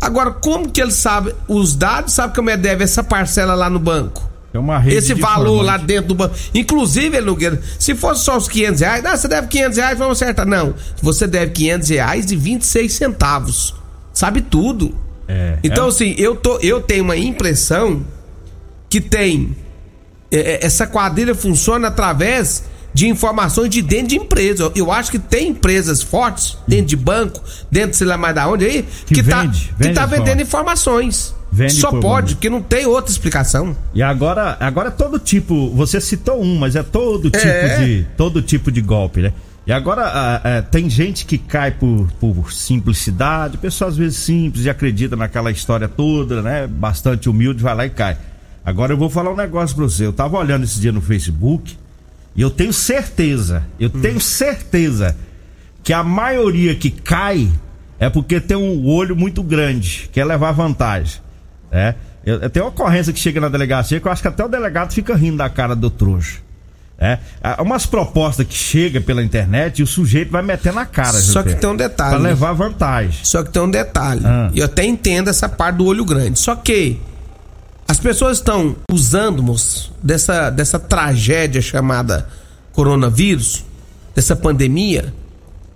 Agora, 0.00 0.30
como 0.30 0.70
que 0.70 0.80
ele 0.80 0.92
sabe 0.92 1.34
os 1.48 1.74
dados, 1.74 2.12
sabe 2.12 2.38
a 2.38 2.42
mulher 2.42 2.58
deve 2.58 2.84
essa 2.84 3.02
parcela 3.02 3.54
lá 3.54 3.70
no 3.70 3.78
banco? 3.78 4.33
É 4.54 4.58
uma 4.58 4.78
rede 4.78 4.96
Esse 4.98 5.14
valor 5.14 5.62
lá 5.62 5.76
dentro 5.76 6.06
do 6.08 6.14
banco. 6.14 6.36
Inclusive, 6.54 7.20
Nogueira, 7.20 7.60
se 7.76 7.92
fosse 7.92 8.22
só 8.24 8.36
os 8.36 8.46
500 8.46 8.80
reais, 8.80 9.02
não, 9.02 9.16
você 9.16 9.26
deve 9.26 9.48
500 9.48 9.78
reais, 9.78 9.98
vamos 9.98 10.22
acertar. 10.22 10.46
Não, 10.46 10.74
você 11.02 11.26
deve 11.26 11.50
500 11.50 11.88
reais 11.88 12.30
e 12.30 12.36
26 12.36 12.92
centavos. 12.92 13.74
Sabe 14.12 14.40
tudo. 14.40 14.96
É, 15.26 15.58
Então, 15.64 15.86
é- 15.86 15.88
assim, 15.88 16.14
eu, 16.16 16.36
tô, 16.36 16.58
eu 16.58 16.80
tenho 16.80 17.02
uma 17.02 17.16
impressão 17.16 18.04
que 18.88 19.00
tem. 19.00 19.56
é, 20.30 20.38
é, 20.38 20.64
essa 20.66 20.86
quadrilha 20.86 21.34
funciona 21.34 21.88
através 21.88 22.62
de 22.92 23.08
informações 23.08 23.68
de 23.68 23.82
dentro 23.82 24.06
de 24.06 24.16
empresa. 24.16 24.70
Eu, 24.76 24.92
acho 24.92 25.10
que 25.10 25.18
tem 25.18 25.48
empresas 25.48 26.00
fortes, 26.00 26.56
dentro 26.66 26.86
de 26.86 26.96
banco, 26.96 27.42
dentro, 27.68 27.96
sei 27.96 28.06
lá 28.06 28.16
mais 28.16 28.36
da 28.36 28.46
onde 28.48 28.64
aí, 28.64 28.84
Que 29.04 29.16
que, 29.16 29.22
tá, 29.24 29.42
vende, 29.42 29.74
que 29.76 29.82
vende 29.82 29.94
tá 29.94 30.06
vendendo 30.06 30.40
informações. 30.40 31.34
Vende 31.54 31.74
Só 31.74 31.88
por 31.90 32.00
pode, 32.00 32.26
vender. 32.26 32.34
porque 32.34 32.50
não 32.50 32.60
tem 32.60 32.84
outra 32.84 33.12
explicação. 33.12 33.76
E 33.94 34.02
agora, 34.02 34.56
agora 34.58 34.88
é 34.88 34.90
todo 34.90 35.20
tipo, 35.20 35.70
você 35.70 36.00
citou 36.00 36.42
um, 36.42 36.58
mas 36.58 36.74
é 36.74 36.82
todo 36.82 37.30
tipo 37.30 37.46
É. 37.46 37.78
de 37.78 38.06
todo 38.16 38.42
tipo 38.42 38.72
de 38.72 38.80
golpe, 38.80 39.20
né? 39.22 39.32
E 39.64 39.72
agora 39.72 40.02
ah, 40.02 40.40
ah, 40.58 40.62
tem 40.62 40.90
gente 40.90 41.24
que 41.24 41.38
cai 41.38 41.70
por, 41.70 42.10
por 42.20 42.52
simplicidade, 42.52 43.56
pessoa 43.56 43.88
às 43.88 43.96
vezes 43.96 44.18
simples 44.18 44.64
e 44.66 44.68
acredita 44.70 45.14
naquela 45.14 45.50
história 45.52 45.86
toda, 45.88 46.42
né? 46.42 46.66
Bastante 46.66 47.28
humilde, 47.30 47.62
vai 47.62 47.74
lá 47.74 47.86
e 47.86 47.90
cai. 47.90 48.18
Agora 48.66 48.92
eu 48.92 48.96
vou 48.98 49.08
falar 49.08 49.30
um 49.32 49.36
negócio 49.36 49.76
pra 49.76 49.84
você. 49.84 50.04
Eu 50.04 50.12
tava 50.12 50.36
olhando 50.36 50.64
esse 50.64 50.80
dia 50.80 50.90
no 50.90 51.00
Facebook 51.00 51.76
e 52.34 52.42
eu 52.42 52.50
tenho 52.50 52.72
certeza, 52.72 53.62
eu 53.78 53.88
tenho 53.88 54.20
certeza 54.20 55.16
que 55.84 55.92
a 55.92 56.02
maioria 56.02 56.74
que 56.74 56.90
cai 56.90 57.48
é 58.00 58.10
porque 58.10 58.40
tem 58.40 58.56
um 58.56 58.84
olho 58.88 59.14
muito 59.14 59.40
grande, 59.42 60.10
quer 60.12 60.24
levar 60.24 60.50
vantagem. 60.50 61.22
Né? 61.74 61.96
Eu, 62.24 62.40
uma 62.62 62.68
ocorrência 62.68 63.12
que 63.12 63.18
chega 63.18 63.40
na 63.40 63.48
delegacia 63.48 64.00
que 64.00 64.06
eu 64.06 64.12
acho 64.12 64.22
que 64.22 64.28
até 64.28 64.44
o 64.44 64.48
delegado 64.48 64.92
fica 64.92 65.14
rindo 65.14 65.38
da 65.38 65.50
cara 65.50 65.74
do 65.74 65.90
trouxa. 65.90 66.38
É, 66.96 67.18
há 67.42 67.60
umas 67.60 67.84
propostas 67.84 68.46
que 68.46 68.54
chega 68.54 69.00
pela 69.00 69.22
internet 69.22 69.80
e 69.80 69.82
o 69.82 69.86
sujeito 69.86 70.30
vai 70.30 70.40
meter 70.40 70.72
na 70.72 70.86
cara. 70.86 71.18
Só 71.18 71.42
que 71.42 71.54
tem 71.54 71.68
um 71.68 71.76
detalhe, 71.76 72.10
Pra 72.10 72.18
né? 72.20 72.28
levar 72.30 72.52
vantagem. 72.52 73.18
Só 73.24 73.42
que 73.42 73.50
tem 73.50 73.60
um 73.60 73.68
detalhe. 73.70 74.22
Ah. 74.24 74.48
E 74.54 74.60
eu 74.60 74.64
até 74.64 74.84
entendo 74.84 75.28
essa 75.28 75.48
parte 75.48 75.76
do 75.76 75.86
olho 75.86 76.04
grande. 76.04 76.38
Só 76.38 76.54
que 76.54 77.00
as 77.88 77.98
pessoas 77.98 78.38
estão 78.38 78.76
usando, 78.90 79.42
moço, 79.42 79.92
dessa, 80.00 80.48
dessa 80.50 80.78
tragédia 80.78 81.60
chamada 81.60 82.28
coronavírus, 82.72 83.64
dessa 84.14 84.36
pandemia, 84.36 85.12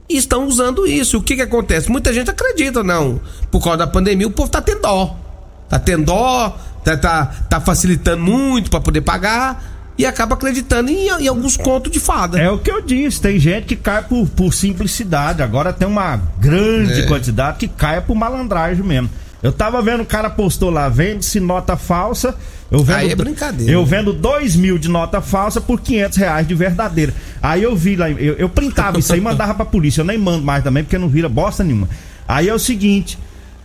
e 0.08 0.16
estão 0.16 0.46
usando 0.46 0.86
isso. 0.86 1.18
O 1.18 1.22
que 1.22 1.34
que 1.36 1.42
acontece? 1.42 1.90
Muita 1.90 2.12
gente 2.12 2.30
acredita, 2.30 2.82
não. 2.84 3.20
Por 3.50 3.62
causa 3.62 3.78
da 3.78 3.86
pandemia, 3.86 4.26
o 4.26 4.30
povo 4.30 4.50
tá 4.50 4.62
tendo 4.62 4.82
dó. 4.82 5.27
Tá 5.68 5.78
tendo 5.78 6.04
dó, 6.06 6.56
tá, 6.84 6.96
tá, 6.96 7.26
tá 7.48 7.60
facilitando 7.60 8.22
muito 8.22 8.70
para 8.70 8.80
poder 8.80 9.02
pagar 9.02 9.62
e 9.98 10.06
acaba 10.06 10.34
acreditando 10.34 10.90
em, 10.90 11.08
em 11.08 11.28
alguns 11.28 11.56
contos 11.56 11.90
de 11.92 11.98
fada. 12.00 12.38
É 12.40 12.48
o 12.50 12.58
que 12.58 12.70
eu 12.70 12.80
disse, 12.80 13.20
tem 13.20 13.38
gente 13.38 13.66
que 13.66 13.76
cai 13.76 14.02
por, 14.02 14.26
por 14.28 14.52
simplicidade. 14.54 15.42
Agora 15.42 15.72
tem 15.72 15.86
uma 15.88 16.20
grande 16.38 17.00
É. 17.02 17.06
quantidade 17.06 17.58
que 17.58 17.68
cai 17.68 18.00
por 18.00 18.14
malandragem 18.14 18.84
mesmo. 18.84 19.10
Eu 19.42 19.52
tava 19.52 19.80
vendo 19.82 20.02
o 20.02 20.06
cara 20.06 20.28
postou 20.30 20.68
lá, 20.70 20.88
vende-se 20.88 21.38
nota 21.38 21.76
falsa. 21.76 22.34
Eu 22.70 22.82
vendo, 22.82 22.96
Aí 22.96 23.10
é 23.12 23.16
brincadeira, 23.16 23.72
Eu 23.72 23.84
vendo 23.86 24.12
dois 24.12 24.54
mil 24.56 24.78
de 24.78 24.88
nota 24.88 25.20
falsa 25.20 25.60
por 25.60 25.80
500 25.80 26.18
reais 26.18 26.46
de 26.46 26.54
verdadeira. 26.54 27.14
Aí 27.42 27.62
eu 27.62 27.74
vi 27.76 27.96
lá, 27.96 28.10
eu, 28.10 28.34
eu 28.34 28.48
printava 28.48 28.98
isso 28.98 29.12
aí 29.12 29.18
e 29.18 29.22
mandava 29.22 29.54
pra 29.54 29.64
polícia. 29.64 30.00
Eu 30.00 30.04
nem 30.04 30.18
mando 30.18 30.44
mais 30.44 30.62
também 30.64 30.82
porque 30.84 30.98
não 30.98 31.08
vira 31.08 31.28
bosta 31.28 31.62
nenhuma. 31.64 31.88
Aí 32.26 32.48
é 32.48 32.54
o 32.54 32.58
seguinte: 32.58 33.16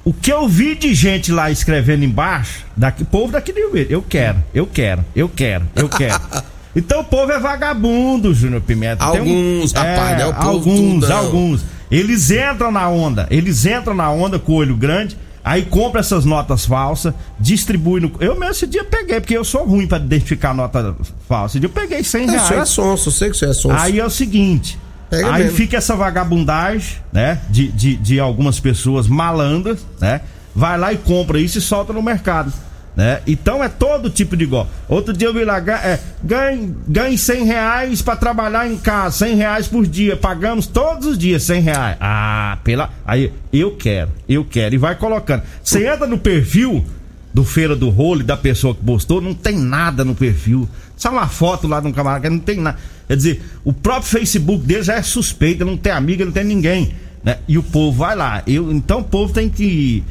o 0.06 0.14
que 0.14 0.32
eu 0.32 0.48
vi 0.48 0.76
de 0.76 0.94
gente 0.94 1.32
lá 1.32 1.50
escrevendo 1.52 2.04
embaixo, 2.04 2.66
daqui, 2.76 3.04
povo 3.04 3.32
daqui 3.32 3.54
de 3.54 3.60
Rio 3.62 3.72
Verde, 3.72 3.94
eu 3.94 4.02
quero, 4.02 4.38
eu 4.54 4.66
quero, 4.68 5.06
eu 5.16 5.30
quero, 5.30 5.66
eu 5.76 5.90
quero. 5.90 6.20
Então 6.76 7.02
o 7.02 7.04
povo 7.04 7.32
é 7.32 7.38
vagabundo, 7.40 8.34
Júnior 8.34 8.60
Pimenta. 8.62 9.06
Tem 9.12 9.22
um- 9.22 9.58
Alguns, 9.60 9.72
rapaz, 9.74 10.18
né? 10.18 10.26
O 10.26 10.34
povo 10.34 10.48
alguns, 10.72 11.08
não. 11.08 11.18
alguns. 11.18 11.62
Eles 11.92 12.32
entram 12.32 12.72
na 12.72 12.90
onda, 12.90 13.28
eles 13.30 13.64
entram 13.68 13.94
na 13.94 14.10
onda 14.10 14.40
com 14.40 14.54
o 14.54 14.56
olho 14.56 14.76
grande, 14.76 15.16
aí 15.46 15.62
compra 15.62 16.00
essas 16.00 16.26
notas 16.26 16.66
falsas, 16.66 17.14
distribui 17.40 18.00
no. 18.02 18.12
Eu 18.20 18.34
mesmo 18.34 18.46
esse 18.54 18.66
dia 18.66 18.84
peguei, 18.84 19.20
porque 19.20 19.38
eu 19.38 19.44
sou 19.46 19.64
ruim 19.68 19.86
pra 19.86 20.00
identificar 20.00 20.52
nota 20.56 20.96
falsa. 21.30 21.52
Esse 21.54 21.60
dia 21.60 21.68
eu 21.68 21.72
peguei 21.74 22.04
100 22.04 22.22
É, 22.22 22.26
o 22.26 22.30
senhor 22.32 22.42
é 22.44 22.50
reais. 22.56 22.70
sonso, 22.70 23.10
eu 23.10 23.14
sei 23.14 23.30
que 23.30 23.36
o 23.36 23.38
senhor 23.40 23.52
é 23.52 23.54
sonso. 23.54 23.76
Aí 23.80 24.00
é 24.00 24.06
o 24.06 24.10
seguinte. 24.10 24.80
Pega 25.14 25.34
aí 25.34 25.44
mesmo. 25.44 25.58
fica 25.58 25.78
essa 25.78 25.96
vagabundagem, 25.96 26.98
né? 27.12 27.40
De, 27.50 27.68
de, 27.68 27.96
de 27.96 28.20
algumas 28.20 28.60
pessoas 28.60 29.08
malandras, 29.08 29.86
né? 30.00 30.22
Vai 30.56 30.78
lá 30.78 30.94
e 30.94 30.98
compra 30.98 31.40
isso 31.40 31.58
e 31.58 31.62
solta 31.62 31.94
no 31.94 32.02
mercado. 32.02 32.52
Né? 32.96 33.22
Então 33.26 33.64
é 33.64 33.70
todo 33.70 34.10
tipo 34.10 34.38
de 34.38 34.46
golpe. 34.46 34.70
Outro 34.88 35.14
dia 35.14 35.28
eu 35.28 35.34
vi 35.34 35.44
lá, 35.44 35.58
é, 35.58 36.00
ganhe, 36.24 36.76
ganhe 36.88 37.18
100 37.18 37.44
reais 37.44 38.02
pra 38.04 38.16
trabalhar 38.16 38.68
em 38.68 38.78
casa, 38.78 39.26
100 39.26 39.36
reais 39.36 39.68
por 39.68 39.86
dia. 39.88 40.16
Pagamos 40.16 40.68
todos 40.68 41.08
os 41.08 41.18
dias 41.18 41.42
100 41.44 41.62
reais. 41.62 41.98
Ah, 42.00 42.60
pela. 42.64 42.92
Aí 43.06 43.34
eu 43.52 43.72
quero, 43.72 44.12
eu 44.30 44.46
quero. 44.46 44.76
E 44.76 44.78
vai 44.78 44.96
colocando. 44.96 45.42
Você 45.64 45.88
entra 45.88 46.06
no 46.06 46.20
perfil 46.20 46.86
do 47.34 47.44
Feira 47.44 47.76
do 47.76 47.90
Rolo 47.90 48.24
da 48.24 48.38
pessoa 48.38 48.76
que 48.76 48.84
postou, 48.84 49.20
não 49.20 49.34
tem 49.34 49.58
nada 49.58 50.06
no 50.06 50.14
perfil. 50.14 50.70
Só 50.96 51.10
uma 51.12 51.28
foto 51.28 51.68
lá 51.68 51.80
de 51.80 51.88
um 51.88 51.92
camarada 51.92 52.22
que 52.22 52.30
não 52.30 52.40
tem 52.40 52.58
nada. 52.60 52.78
Quer 53.08 53.16
dizer, 53.18 53.44
o 53.64 53.74
próprio 53.74 54.10
Facebook 54.10 54.66
dele 54.66 54.84
já 54.84 54.96
é 54.96 55.02
suspeito, 55.02 55.66
não 55.66 55.76
tem 55.78 55.92
amiga, 55.92 56.24
não 56.24 56.32
tem 56.32 56.44
ninguém. 56.44 56.94
Né? 57.24 57.38
E 57.48 57.58
o 57.58 57.64
povo 57.64 57.98
vai 58.00 58.16
lá. 58.16 58.44
Eu, 58.48 58.72
então 58.72 59.00
o 59.00 59.04
povo 59.04 59.34
tem 59.34 59.50
que 59.50 60.04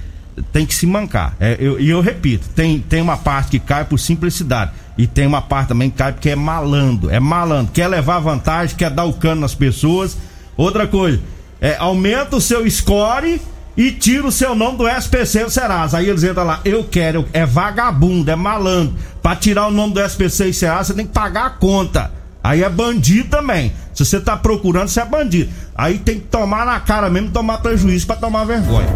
tem 0.50 0.64
que 0.64 0.74
se 0.74 0.86
mancar. 0.86 1.36
É, 1.38 1.56
eu- 1.60 1.78
E 1.78 1.90
eu, 1.90 2.00
repito, 2.00 2.48
tem, 2.54 2.78
tem 2.80 3.02
uma 3.02 3.16
parte 3.18 3.50
que 3.50 3.58
cai 3.58 3.84
por 3.84 3.98
simplicidade. 3.98 4.72
E 4.96 5.06
tem 5.06 5.26
uma 5.26 5.42
parte 5.42 5.68
também 5.68 5.90
que 5.90 5.96
cai 5.98 6.12
porque 6.12 6.30
é 6.30 6.36
malandro. 6.36 7.10
É 7.10 7.20
malandro. 7.20 7.72
Quer 7.72 7.86
levar 7.88 8.18
vantagem, 8.18 8.76
quer 8.76 8.90
dar 8.90 9.04
o 9.04 9.12
cano 9.12 9.42
nas 9.42 9.54
pessoas. 9.54 10.16
Outra 10.56 10.86
coisa, 10.86 11.20
é, 11.60 11.76
aumenta 11.78 12.36
o 12.36 12.40
seu 12.40 12.68
score 12.70 13.40
e 13.76 13.90
tira 13.92 14.26
o 14.26 14.32
seu 14.32 14.54
nome 14.54 14.78
do 14.78 14.88
SPC 14.88 15.44
do 15.44 15.50
Serasa. 15.50 15.98
Aí 15.98 16.08
eles 16.08 16.22
entram 16.24 16.44
lá, 16.44 16.60
eu 16.64 16.84
quero, 16.84 17.26
é 17.32 17.44
vagabundo, 17.46 18.30
é 18.30 18.36
malandro. 18.36 18.94
Pra 19.22 19.34
tirar 19.36 19.66
o 19.68 19.70
nome 19.70 19.94
do 19.94 20.00
SPC 20.00 20.48
e 20.48 20.54
Serasa, 20.54 20.84
você 20.88 20.94
tem 20.94 21.06
que 21.06 21.12
pagar 21.12 21.46
a 21.46 21.50
conta. 21.50 22.10
Aí 22.44 22.62
é 22.64 22.68
bandido 22.68 23.28
também. 23.28 23.72
Se 23.94 24.04
você 24.04 24.18
tá 24.20 24.36
procurando, 24.36 24.88
você 24.88 25.00
é 25.00 25.04
bandido. 25.04 25.50
Aí 25.76 25.98
tem 25.98 26.18
que 26.18 26.26
tomar 26.26 26.66
na 26.66 26.80
cara 26.80 27.08
mesmo, 27.08 27.30
tomar 27.30 27.58
prejuízo 27.58 28.06
pra 28.06 28.16
tomar 28.16 28.44
vergonha. 28.44 28.88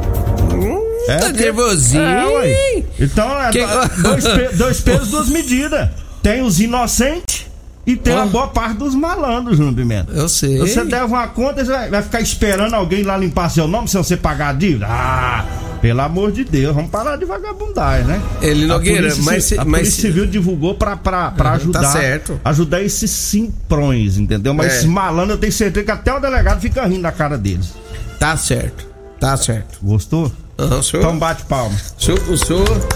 tá 1.07 1.27
porque- 1.27 1.43
nervosinho. 1.45 2.03
É. 2.03 2.83
Então 2.99 3.41
é 3.41 3.51
Que- 3.53 4.03
dois, 4.03 4.25
pe- 4.27 4.57
dois 4.57 4.81
pesos, 4.81 5.09
duas 5.11 5.29
medidas. 5.29 5.89
Tem 6.23 6.43
os 6.43 6.59
inocentes 6.61 7.47
e 7.87 7.95
tem 7.97 8.15
Ah. 8.15 8.27
boa 8.27 8.49
parte 8.49 8.77
dos 8.79 8.95
malandros, 8.95 9.57
Júnior 9.57 9.75
Pimenta. 9.75 10.13
Eu 10.13 10.29
sei. 10.29 10.59
Você 10.59 10.85
deve 10.85 11.05
uma 11.05 11.27
conta, 11.29 11.65
você 11.65 11.89
vai, 11.89 12.03
ficar 12.03 12.21
esperando 12.21 12.75
alguém 12.75 13.03
lá 13.05 13.17
limpar 13.17 13.49
seu 13.51 13.69
nome 13.69 13.87
se 13.89 13.97
você 13.97 14.17
pagar 14.17 14.49
a 14.49 14.53
dívida? 14.53 14.87
Ah, 14.89 15.45
Pelo 15.81 16.01
amor 16.01 16.33
de 16.33 16.43
Deus, 16.43 16.75
vamos 16.75 16.91
parar 16.91 17.17
de 17.17 17.25
vagabundar, 17.27 18.03
né? 18.05 18.21
Ele 18.41 18.67
Nogueira, 18.67 19.15
mas, 19.23 19.53
a 19.53 19.65
mas 19.65 19.81
Polícia 19.83 20.03
Civil 20.03 20.27
divulgou 20.27 20.75
pra 20.75 20.95
Uhum, 20.95 21.49
ajudar. 21.53 21.81
tá 21.83 21.93
certo. 21.93 22.41
Ajudar 22.45 22.83
esses 22.83 23.11
simprões, 23.11 24.17
entendeu? 24.17 24.53
Mas 24.55 24.67
É. 24.67 24.77
esses 24.77 24.87
malandros, 24.87 25.33
eu 25.35 25.39
tenho 25.39 25.53
certeza 25.53 25.85
que 25.85 25.91
até 25.93 26.13
o 26.13 26.19
delegado 26.19 26.61
fica 26.61 26.85
rindo 26.87 27.03
da 27.03 27.13
cara 27.13 27.37
deles. 27.39 27.75
tá 28.19 28.37
certo. 28.37 28.87
Tá 29.21 29.37
certo. 29.37 29.79
Gostou? 29.83 30.33
O 30.59 30.83
senhor, 30.83 31.03
Então 31.05 31.19
bate 31.19 31.45
palma. 31.45 31.75
o 31.99 32.03
senhor, 32.03 32.21
o 32.31 32.37
senhor- 32.37 32.89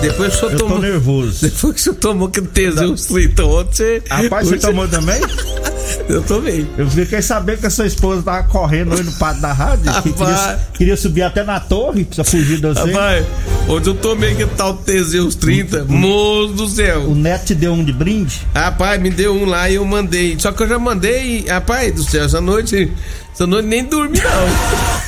depois 0.00 0.36
que 0.36 0.36
o 0.36 0.48
senhor 0.48 0.52
Eu 0.52 0.58
tô 0.66 0.78
nervoso. 0.78 1.40
depois 1.42 1.74
que 1.74 1.80
o 1.80 1.82
senhor 1.84 1.96
tomou 1.96 2.28
aquele 2.28 2.46
Teseus 2.48 3.06
30 3.06 3.44
ontem, 3.44 3.72
você, 3.74 4.02
Rapaz, 4.08 4.46
você 4.48 4.54
hoje 4.54 4.66
tomou 4.66 4.88
também? 4.88 5.20
Eu 6.06 6.22
tomei. 6.22 6.66
Eu 6.76 6.86
fiquei 6.90 7.22
sabendo 7.22 7.60
que 7.60 7.66
a 7.66 7.70
sua 7.70 7.86
esposa 7.86 8.22
tava 8.22 8.42
correndo 8.46 8.94
aí 8.94 9.02
no 9.02 9.12
pátio 9.12 9.40
da 9.40 9.52
rádio. 9.54 9.90
Que 10.02 10.12
queria, 10.12 10.58
queria 10.74 10.96
subir 10.98 11.22
até 11.22 11.42
na 11.42 11.58
torre 11.60 12.04
pra 12.04 12.22
fugir 12.24 12.56
de 12.56 12.66
você. 12.66 12.80
Rapaz, 12.92 13.24
hoje 13.66 13.86
eu 13.86 13.94
tomei 13.94 14.32
aquele 14.32 14.50
tal 14.54 14.74
Teseus 14.76 15.34
30, 15.34 15.84
moço 15.84 16.52
do 16.52 16.64
O 16.64 16.68
céu. 16.68 17.14
neto 17.14 17.46
te 17.46 17.54
deu 17.54 17.72
um 17.72 17.82
de 17.82 17.92
brinde? 17.92 18.46
Rapaz, 18.54 19.00
me 19.00 19.08
deu 19.08 19.34
um 19.34 19.46
lá 19.46 19.68
e 19.70 19.76
eu 19.76 19.84
mandei. 19.86 20.36
Só 20.38 20.52
que 20.52 20.62
eu 20.62 20.68
já 20.68 20.78
mandei, 20.78 21.46
rapaz 21.48 21.94
do 21.94 22.02
céu, 22.04 22.24
essa 22.24 22.40
noite, 22.40 22.92
essa 23.32 23.46
noite 23.46 23.66
nem 23.66 23.82
dormi 23.84 24.18
não. 24.18 25.07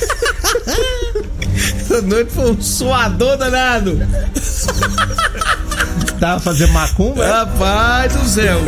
essa 1.91 2.01
noite 2.01 2.31
foi 2.31 2.51
um 2.51 2.61
suador 2.61 3.37
danado. 3.37 3.99
Tava 6.19 6.39
fazendo 6.39 6.71
macumba? 6.71 7.27
Rapaz 7.27 8.15
do 8.15 8.25
céu. 8.25 8.59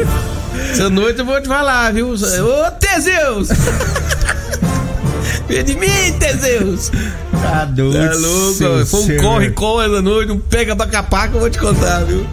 Essa 0.72 0.90
noite 0.90 1.20
eu 1.20 1.26
vou 1.26 1.42
te 1.42 1.48
falar, 1.48 1.94
viu? 1.94 2.10
Ô, 2.12 2.72
Teseus! 2.80 3.50
Vem 5.48 5.64
de 5.64 5.76
mim, 5.76 6.18
Teseus! 6.20 6.92
Tá 7.42 7.66
doido. 7.66 7.98
É 7.98 8.14
louco, 8.14 8.86
foi 8.86 9.18
um 9.18 9.22
corre-corre 9.22 9.88
essa 9.88 10.02
noite, 10.02 10.32
um 10.32 10.40
pega 10.40 10.76
pra 10.76 10.88
capar 10.88 11.30
que 11.30 11.36
eu 11.36 11.40
vou 11.40 11.50
te 11.50 11.60
contar, 11.60 12.04
viu? 12.06 12.26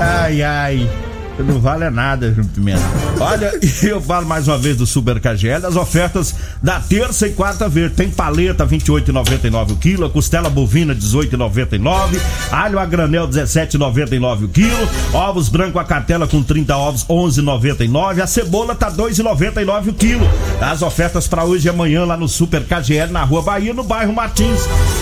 Ai, 0.00 0.42
ai. 0.42 0.90
Não 1.38 1.60
vale 1.60 1.88
nada, 1.90 2.28
Júnior 2.28 2.52
Pimenta. 2.52 2.82
Olha, 3.20 3.52
eu 3.82 4.00
falo 4.00 4.26
mais 4.26 4.48
uma 4.48 4.58
vez 4.58 4.76
do 4.76 4.86
Super 4.86 5.20
KGL, 5.20 5.66
as 5.66 5.76
ofertas 5.76 6.34
da 6.62 6.80
terça 6.80 7.26
e 7.26 7.32
quarta 7.32 7.68
vez. 7.68 7.92
Tem 7.92 8.10
paleta 8.10 8.66
28,99 8.66 9.72
o 9.72 9.76
quilo, 9.76 10.10
costela 10.10 10.50
bovina 10.50 10.94
18,99, 10.94 12.20
alho 12.50 12.78
a 12.78 12.84
granel 12.84 13.28
17,99 13.28 14.44
o 14.44 14.48
quilo, 14.48 14.88
ovos 15.12 15.48
branco 15.48 15.78
a 15.78 15.84
cartela 15.84 16.26
com 16.26 16.42
30 16.42 16.76
ovos 16.76 17.04
11,99, 17.06 18.20
a 18.20 18.26
cebola 18.26 18.74
tá 18.74 18.90
2,99 18.90 19.88
o 19.88 19.92
quilo. 19.92 20.26
As 20.60 20.82
ofertas 20.82 21.28
para 21.28 21.44
hoje 21.44 21.68
e 21.68 21.70
amanhã 21.70 22.04
lá 22.04 22.16
no 22.16 22.28
Super 22.28 22.64
KGL 22.64 23.12
na 23.12 23.22
Rua 23.22 23.42
Bahia, 23.42 23.72
no 23.72 23.84
bairro 23.84 24.12
Martins. 24.12 24.60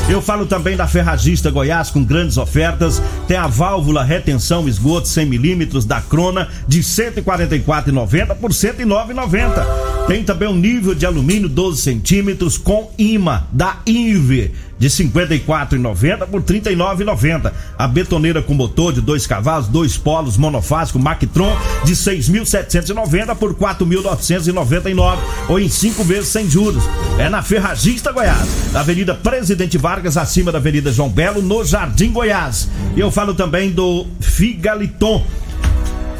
Eu 0.08 0.20
falo 0.20 0.46
também 0.46 0.76
da 0.76 0.86
Ferragista 0.86 1.50
Goiás 1.50 1.90
com 1.90 2.04
grandes 2.04 2.36
ofertas. 2.36 3.02
Tem 3.26 3.36
a 3.36 3.46
válvula 3.46 4.04
retenção 4.04 4.68
esgoto 4.68 5.08
100 5.08 5.26
milímetros 5.26 5.84
da 5.84 6.00
Crona 6.26 6.48
de 6.66 6.80
144,90 6.80 8.36
por 8.36 8.50
109,90. 8.50 10.06
Tem 10.06 10.24
também 10.24 10.48
o 10.48 10.54
nível 10.54 10.94
de 10.94 11.06
alumínio 11.06 11.48
12 11.48 11.82
centímetros 11.82 12.58
com 12.58 12.90
imã 12.98 13.44
da 13.52 13.78
Inver 13.86 14.52
de 14.78 14.88
54,90 14.88 16.26
por 16.26 16.42
39,90. 16.42 17.52
A 17.78 17.88
betoneira 17.88 18.42
com 18.42 18.54
motor 18.54 18.92
de 18.92 19.00
dois 19.00 19.26
cavalos, 19.26 19.68
dois 19.68 19.96
polos 19.96 20.36
monofásico 20.36 20.98
Mactron 20.98 21.56
de 21.84 21.94
6.790 21.94 23.34
por 23.36 23.54
4.999 23.54 25.18
ou 25.48 25.58
em 25.58 25.68
cinco 25.68 26.04
vezes 26.04 26.28
sem 26.28 26.48
juros. 26.48 26.84
É 27.18 27.28
na 27.28 27.42
Ferragista 27.42 28.12
Goiás, 28.12 28.72
na 28.72 28.80
Avenida 28.80 29.14
Presidente 29.14 29.78
Vargas, 29.78 30.16
acima 30.16 30.52
da 30.52 30.58
Avenida 30.58 30.92
João 30.92 31.08
Belo, 31.08 31.40
no 31.40 31.64
Jardim 31.64 32.12
Goiás. 32.12 32.68
E 32.94 33.00
eu 33.00 33.10
falo 33.10 33.34
também 33.34 33.70
do 33.70 34.06
Figaliton. 34.20 35.24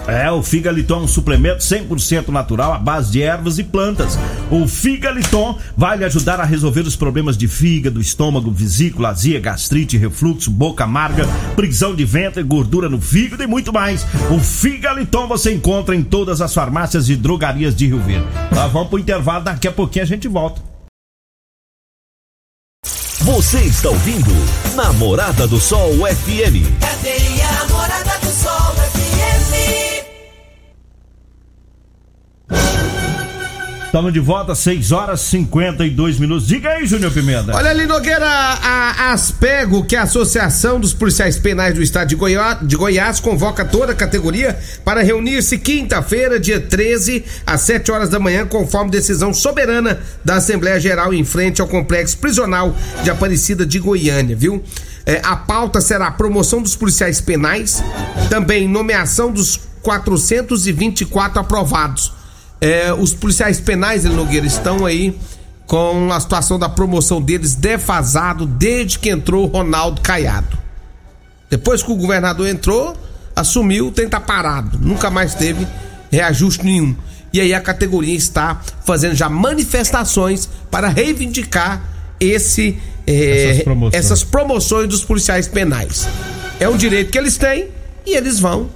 É, 0.07 0.31
o 0.31 0.43
Figaliton 0.43 1.01
é 1.01 1.03
um 1.03 1.09
suplemento 1.09 1.63
100% 1.63 2.29
natural 2.29 2.73
à 2.73 2.79
base 2.79 3.11
de 3.11 3.23
ervas 3.23 3.59
e 3.59 3.65
plantas. 3.65 4.19
O 4.51 4.67
Figaliton 4.69 5.59
vai 5.77 5.97
lhe 5.97 6.05
ajudar 6.05 6.41
a 6.41 6.45
resolver 6.45 6.83
os 6.83 6.95
problemas 6.95 7.37
de 7.37 7.49
fígado, 7.49 8.01
estômago, 8.01 8.51
vesícula, 8.51 9.09
azia, 9.09 9.41
gastrite, 9.41 9.97
refluxo, 9.97 10.51
boca 10.51 10.85
amarga, 10.85 11.27
prisão 11.57 11.95
de 11.95 12.05
ventre, 12.05 12.43
gordura 12.43 12.89
no 12.89 13.01
fígado 13.01 13.43
e 13.43 13.47
muito 13.47 13.73
mais. 13.73 14.07
O 14.31 14.39
Figaliton 14.39 15.27
você 15.27 15.53
encontra 15.53 15.95
em 15.95 16.03
todas 16.03 16.41
as 16.41 16.55
farmácias 16.55 17.09
e 17.09 17.17
drogarias 17.17 17.75
de 17.75 17.87
Rio 17.87 18.01
Verde. 18.01 18.27
Nós 18.55 18.73
vamos 18.73 18.89
pro 18.89 18.99
intervalo, 18.99 19.45
daqui 19.45 19.67
a 19.67 19.73
pouquinho 19.73 20.05
a 20.05 20.09
gente 20.09 20.29
volta. 20.29 20.63
Você 23.27 23.59
está 23.63 23.89
ouvindo 23.89 24.31
Namorada 24.77 25.49
do 25.49 25.59
Sol 25.59 25.91
FM. 26.07 26.63
Cadeia 26.81 27.36
Estamos 33.97 34.13
de 34.13 34.21
volta, 34.21 34.55
6 34.55 34.93
horas 34.93 35.23
e 35.23 35.29
52 35.29 36.19
minutos. 36.19 36.47
Diga 36.47 36.69
aí, 36.69 36.87
Júnior 36.87 37.11
Pimenta. 37.11 37.57
Olha 37.57 37.71
ali, 37.71 37.87
Nogueira, 37.87 38.29
a 38.29 39.13
Aspego, 39.15 39.87
que 39.87 39.97
é 39.97 40.01
a 40.01 40.03
Associação 40.03 40.79
dos 40.79 40.93
Policiais 40.93 41.39
Penais 41.39 41.75
do 41.75 41.83
Estado 41.83 42.09
de 42.09 42.15
Goiás, 42.15 42.59
de 42.61 42.77
Goiás 42.77 43.21
convoca 43.21 43.65
toda 43.65 43.93
a 43.93 43.95
categoria 43.95 44.55
para 44.85 45.01
reunir-se 45.01 45.57
quinta-feira, 45.57 46.39
dia 46.39 46.61
13, 46.61 47.25
às 47.47 47.63
7 47.63 47.91
horas 47.91 48.11
da 48.11 48.21
manhã, 48.21 48.45
conforme 48.45 48.91
decisão 48.91 49.33
soberana 49.33 49.99
da 50.23 50.35
Assembleia 50.35 50.79
Geral 50.79 51.15
em 51.15 51.25
frente 51.25 51.63
ao 51.63 51.67
Complexo 51.67 52.19
Prisional 52.19 52.77
de 53.03 53.09
Aparecida 53.09 53.65
de 53.65 53.79
Goiânia, 53.79 54.37
viu? 54.37 54.63
É, 55.07 55.23
a 55.25 55.37
pauta 55.37 55.81
será 55.81 56.09
a 56.09 56.13
promoção 56.13 56.61
dos 56.61 56.77
policiais 56.77 57.23
penais, 57.23 57.83
também 58.29 58.69
nomeação 58.69 59.33
dos 59.33 59.59
424 59.81 61.41
aprovados. 61.41 62.13
É, 62.61 62.93
os 62.93 63.13
policiais 63.13 63.61
penais, 63.61 64.05
Eli 64.05 64.15
Nogueira, 64.15 64.47
estão 64.47 64.87
aí 64.87 65.19
com 65.67 66.13
a 66.13 66.21
situação 66.21 66.59
da 66.59 66.69
promoção 66.69 67.21
deles 67.21 67.55
defasado 67.55 68.47
desde 68.47 68.99
que 68.99 69.11
entrou 69.11 69.45
o 69.45 69.47
Ronaldo 69.49 70.01
Caiado. 70.01 70.57
Depois 71.51 71.83
que 71.83 71.91
o 71.91 71.97
governador 71.97 72.47
entrou, 72.49 72.97
assumiu, 73.35 73.91
tem 73.93 74.09
tá 74.09 74.21
parado. 74.21 74.79
Nunca 74.81 75.11
mais 75.11 75.35
teve 75.35 75.67
reajuste 76.11 76.65
nenhum. 76.65 76.97
E 77.33 77.41
aí 77.41 77.53
a 77.53 77.61
categoria 77.61 78.15
está 78.15 78.61
fazendo 78.85 79.15
já 79.15 79.29
manifestações 79.29 80.49
para 80.71 80.89
reivindicar 80.89 81.83
esse 82.19 82.79
é, 83.07 83.51
Essas 83.51 83.63
promoções. 83.65 84.05
essas 84.05 84.25
promoções 84.25 84.89
dos 84.89 85.05
policiais 85.05 85.47
penais. 85.47 86.09
É 86.59 86.69
um 86.69 86.77
direito 86.77 87.11
que 87.11 87.19
eles 87.19 87.37
têm 87.37 87.69
e 88.07 88.15
eles 88.17 88.41
vão 88.41 88.69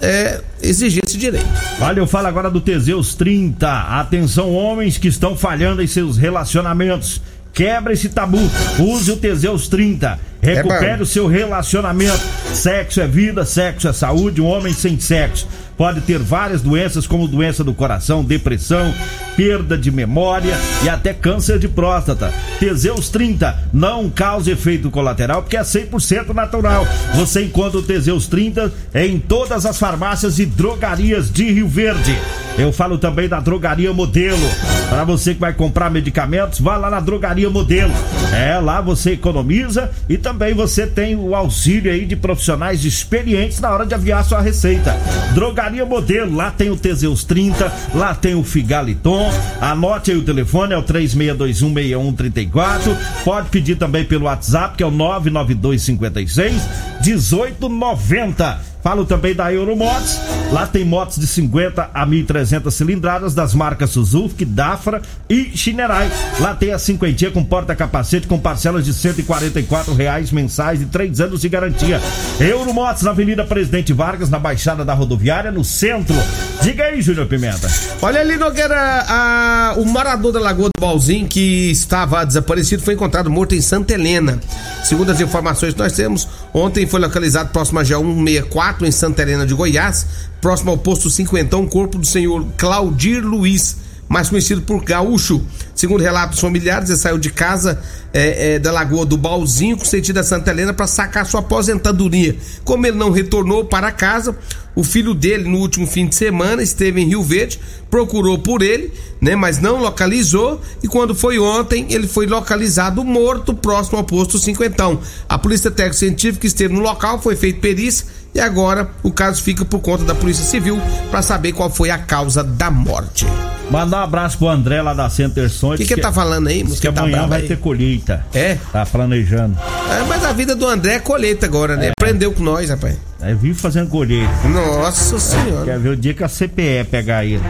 é, 0.00 0.40
exigir 0.62 1.02
esse 1.04 1.16
direito. 1.16 1.46
Olha, 1.80 2.00
eu 2.00 2.06
falo 2.06 2.26
agora 2.26 2.50
do 2.50 2.60
Teseus 2.60 3.14
30. 3.14 3.68
Atenção, 3.68 4.52
homens 4.54 4.98
que 4.98 5.08
estão 5.08 5.36
falhando 5.36 5.82
em 5.82 5.86
seus 5.86 6.16
relacionamentos. 6.16 7.20
Quebra 7.52 7.92
esse 7.92 8.08
tabu. 8.08 8.38
Use 8.78 9.10
o 9.10 9.16
Teseus 9.16 9.68
30. 9.68 10.18
Recupere 10.40 10.98
bom. 10.98 11.02
o 11.02 11.06
seu 11.06 11.26
relacionamento. 11.26 12.20
Sexo 12.54 13.00
é 13.00 13.06
vida, 13.06 13.44
sexo 13.44 13.88
é 13.88 13.92
saúde. 13.92 14.40
Um 14.40 14.46
homem 14.46 14.72
sem 14.72 14.98
sexo 15.00 15.46
pode 15.78 16.00
ter 16.00 16.18
várias 16.18 16.60
doenças, 16.60 17.06
como 17.06 17.28
doença 17.28 17.62
do 17.62 17.72
coração, 17.72 18.24
depressão, 18.24 18.92
perda 19.36 19.78
de 19.78 19.92
memória 19.92 20.58
e 20.82 20.88
até 20.88 21.14
câncer 21.14 21.60
de 21.60 21.68
próstata. 21.68 22.34
Teseus 22.58 23.08
30 23.08 23.68
não 23.72 24.10
causa 24.10 24.50
efeito 24.50 24.90
colateral 24.90 25.42
porque 25.42 25.56
é 25.56 25.62
100% 25.62 26.34
natural. 26.34 26.84
Você 27.14 27.44
encontra 27.44 27.78
o 27.78 27.82
Teseus 27.82 28.26
30 28.26 28.72
em 28.92 29.20
todas 29.20 29.64
as 29.64 29.78
farmácias 29.78 30.40
e 30.40 30.44
drogarias 30.44 31.30
de 31.30 31.48
Rio 31.52 31.68
Verde. 31.68 32.18
Eu 32.58 32.72
falo 32.72 32.98
também 32.98 33.28
da 33.28 33.38
Drogaria 33.38 33.92
Modelo. 33.92 34.50
Para 34.90 35.04
você 35.04 35.32
que 35.32 35.40
vai 35.40 35.52
comprar 35.52 35.88
medicamentos, 35.90 36.58
vá 36.58 36.76
lá 36.76 36.90
na 36.90 36.98
Drogaria 36.98 37.48
Modelo. 37.48 37.92
É, 38.32 38.58
lá 38.58 38.80
você 38.80 39.10
economiza 39.12 39.90
e 40.08 40.16
também 40.16 40.54
você 40.54 40.86
tem 40.86 41.14
o 41.16 41.34
auxílio 41.34 41.92
aí 41.92 42.06
de 42.06 42.16
profissionais 42.16 42.84
experientes 42.84 43.60
na 43.60 43.70
hora 43.70 43.86
de 43.86 43.94
aviar 43.94 44.24
sua 44.24 44.40
receita. 44.40 44.96
Drogaria 45.34 45.84
Modelo, 45.84 46.36
lá 46.36 46.50
tem 46.50 46.70
o 46.70 46.76
Teseus 46.76 47.24
30, 47.24 47.72
lá 47.94 48.14
tem 48.14 48.34
o 48.34 48.44
Figaliton. 48.44 49.30
Anote 49.60 50.10
aí 50.10 50.16
o 50.16 50.24
telefone, 50.24 50.72
é 50.74 50.78
o 50.78 50.82
36216134. 50.82 52.96
Pode 53.24 53.48
pedir 53.48 53.76
também 53.76 54.04
pelo 54.04 54.26
WhatsApp, 54.26 54.76
que 54.76 54.82
é 54.82 54.86
o 54.86 54.90
99256 54.90 56.68
1890. 57.04 58.77
Falo 58.82 59.04
também 59.04 59.34
da 59.34 59.52
Euromotos. 59.52 60.20
Lá 60.52 60.66
tem 60.66 60.84
motos 60.84 61.18
de 61.18 61.26
50 61.26 61.90
a 61.92 62.06
1.300 62.06 62.70
cilindradas 62.70 63.34
das 63.34 63.54
marcas 63.54 63.90
Suzuki, 63.90 64.44
Dafra 64.44 65.02
e 65.28 65.56
Shinerai. 65.56 66.10
Lá 66.40 66.54
tem 66.54 66.72
a 66.72 66.78
cinquentinha 66.78 67.30
com 67.30 67.44
porta-capacete 67.44 68.26
com 68.26 68.38
parcelas 68.38 68.84
de 68.84 68.94
144 68.94 69.92
reais 69.94 70.30
mensais 70.30 70.80
e 70.80 70.86
3 70.86 71.20
anos 71.20 71.40
de 71.40 71.48
garantia. 71.48 72.00
Euromotos 72.40 73.02
na 73.02 73.10
Avenida 73.10 73.44
Presidente 73.44 73.92
Vargas, 73.92 74.30
na 74.30 74.38
Baixada 74.38 74.84
da 74.84 74.94
Rodoviária, 74.94 75.50
no 75.50 75.64
centro. 75.64 76.16
Diga 76.62 76.84
aí, 76.84 77.00
Júnior 77.00 77.26
Pimenta. 77.26 77.68
Olha 78.02 78.20
ali, 78.20 78.36
Nogueira, 78.36 79.04
a, 79.08 79.74
o 79.76 79.84
morador 79.84 80.32
da 80.32 80.40
Lagoa 80.40 80.68
do 80.68 80.80
Balzinho, 80.80 81.26
que 81.28 81.70
estava 81.70 82.24
desaparecido, 82.24 82.82
foi 82.82 82.94
encontrado 82.94 83.30
morto 83.30 83.54
em 83.54 83.60
Santa 83.60 83.94
Helena. 83.94 84.40
Segundo 84.84 85.10
as 85.10 85.20
informações 85.20 85.72
que 85.72 85.78
nós 85.78 85.92
temos, 85.92 86.28
ontem 86.52 86.86
foi 86.86 87.00
localizado 87.00 87.50
próximo 87.50 87.78
a 87.78 87.84
G164, 87.84 88.82
em 88.82 88.90
Santa 88.90 89.22
Helena 89.22 89.46
de 89.46 89.54
Goiás, 89.54 90.06
próximo 90.40 90.70
ao 90.70 90.78
posto 90.78 91.08
cinquentão, 91.08 91.62
o 91.62 91.68
corpo 91.68 91.98
do 91.98 92.06
senhor 92.06 92.44
Claudir 92.56 93.24
Luiz 93.24 93.87
mais 94.08 94.28
conhecido 94.28 94.62
por 94.62 94.82
Gaúcho. 94.82 95.42
Segundo 95.74 96.02
relatos 96.02 96.40
familiares, 96.40 96.88
ele 96.88 96.98
saiu 96.98 97.18
de 97.18 97.30
casa 97.30 97.80
é, 98.12 98.54
é, 98.54 98.58
da 98.58 98.72
Lagoa 98.72 99.04
do 99.04 99.16
Balzinho 99.16 99.76
com 99.76 99.84
sentido 99.84 100.18
a 100.18 100.24
Santa 100.24 100.50
Helena 100.50 100.72
para 100.72 100.86
sacar 100.86 101.26
sua 101.26 101.40
aposentadoria. 101.40 102.36
Como 102.64 102.86
ele 102.86 102.96
não 102.96 103.10
retornou 103.10 103.64
para 103.64 103.92
casa, 103.92 104.36
o 104.74 104.82
filho 104.82 105.12
dele, 105.12 105.48
no 105.48 105.58
último 105.58 105.86
fim 105.86 106.06
de 106.06 106.14
semana, 106.14 106.62
esteve 106.62 107.00
em 107.00 107.08
Rio 107.08 107.22
Verde, 107.22 107.60
procurou 107.90 108.38
por 108.38 108.62
ele, 108.62 108.92
né, 109.20 109.34
mas 109.34 109.58
não 109.58 109.80
localizou. 109.80 110.60
E 110.82 110.88
quando 110.88 111.14
foi 111.14 111.38
ontem, 111.38 111.86
ele 111.90 112.06
foi 112.06 112.26
localizado 112.26 113.04
morto 113.04 113.52
próximo 113.52 113.98
ao 113.98 114.04
posto 114.04 114.38
Cinquentão. 114.38 115.00
A 115.28 115.36
Polícia 115.36 115.70
Técnico 115.70 115.96
Científica 115.96 116.46
esteve 116.46 116.72
no 116.72 116.80
local, 116.80 117.20
foi 117.20 117.36
feito 117.36 117.60
perícia 117.60 118.06
e 118.34 118.40
agora 118.40 118.88
o 119.02 119.10
caso 119.10 119.42
fica 119.42 119.64
por 119.64 119.80
conta 119.80 120.04
da 120.04 120.14
Polícia 120.14 120.44
Civil 120.44 120.80
para 121.10 121.22
saber 121.22 121.52
qual 121.52 121.70
foi 121.70 121.90
a 121.90 121.98
causa 121.98 122.42
da 122.44 122.70
morte. 122.70 123.26
Mandar 123.70 124.00
um 124.00 124.04
abraço 124.04 124.38
pro 124.38 124.48
André 124.48 124.80
lá 124.80 124.94
da 124.94 125.10
Center 125.10 125.50
Sons. 125.50 125.74
O 125.74 125.76
que, 125.76 125.84
que 125.84 125.92
ele 125.94 126.00
tá 126.00 126.10
falando 126.12 126.46
aí, 126.48 126.64
Que 126.64 126.90
tá 126.90 127.02
amanhã 127.02 127.26
vai 127.26 127.42
aí? 127.42 127.48
ter 127.48 127.58
colheita. 127.58 128.24
É? 128.32 128.56
Tá 128.72 128.86
planejando. 128.86 129.58
É, 129.90 130.04
mas 130.08 130.24
a 130.24 130.32
vida 130.32 130.54
do 130.56 130.66
André 130.66 130.94
é 130.94 130.98
colheita 131.00 131.44
agora, 131.44 131.76
né? 131.76 131.88
É. 131.88 131.90
Aprendeu 131.90 132.32
com 132.32 132.42
nós, 132.42 132.70
rapaz. 132.70 132.96
É, 133.20 133.34
vive 133.34 133.54
fazendo 133.54 133.90
colheita. 133.90 134.30
Nossa 134.48 135.18
senhora. 135.18 135.64
Quer 135.66 135.78
ver 135.78 135.88
o 135.90 135.96
dia 135.96 136.14
que 136.14 136.24
a 136.24 136.28
CPE 136.28 136.84
pegar 136.90 137.26
ele. 137.26 137.42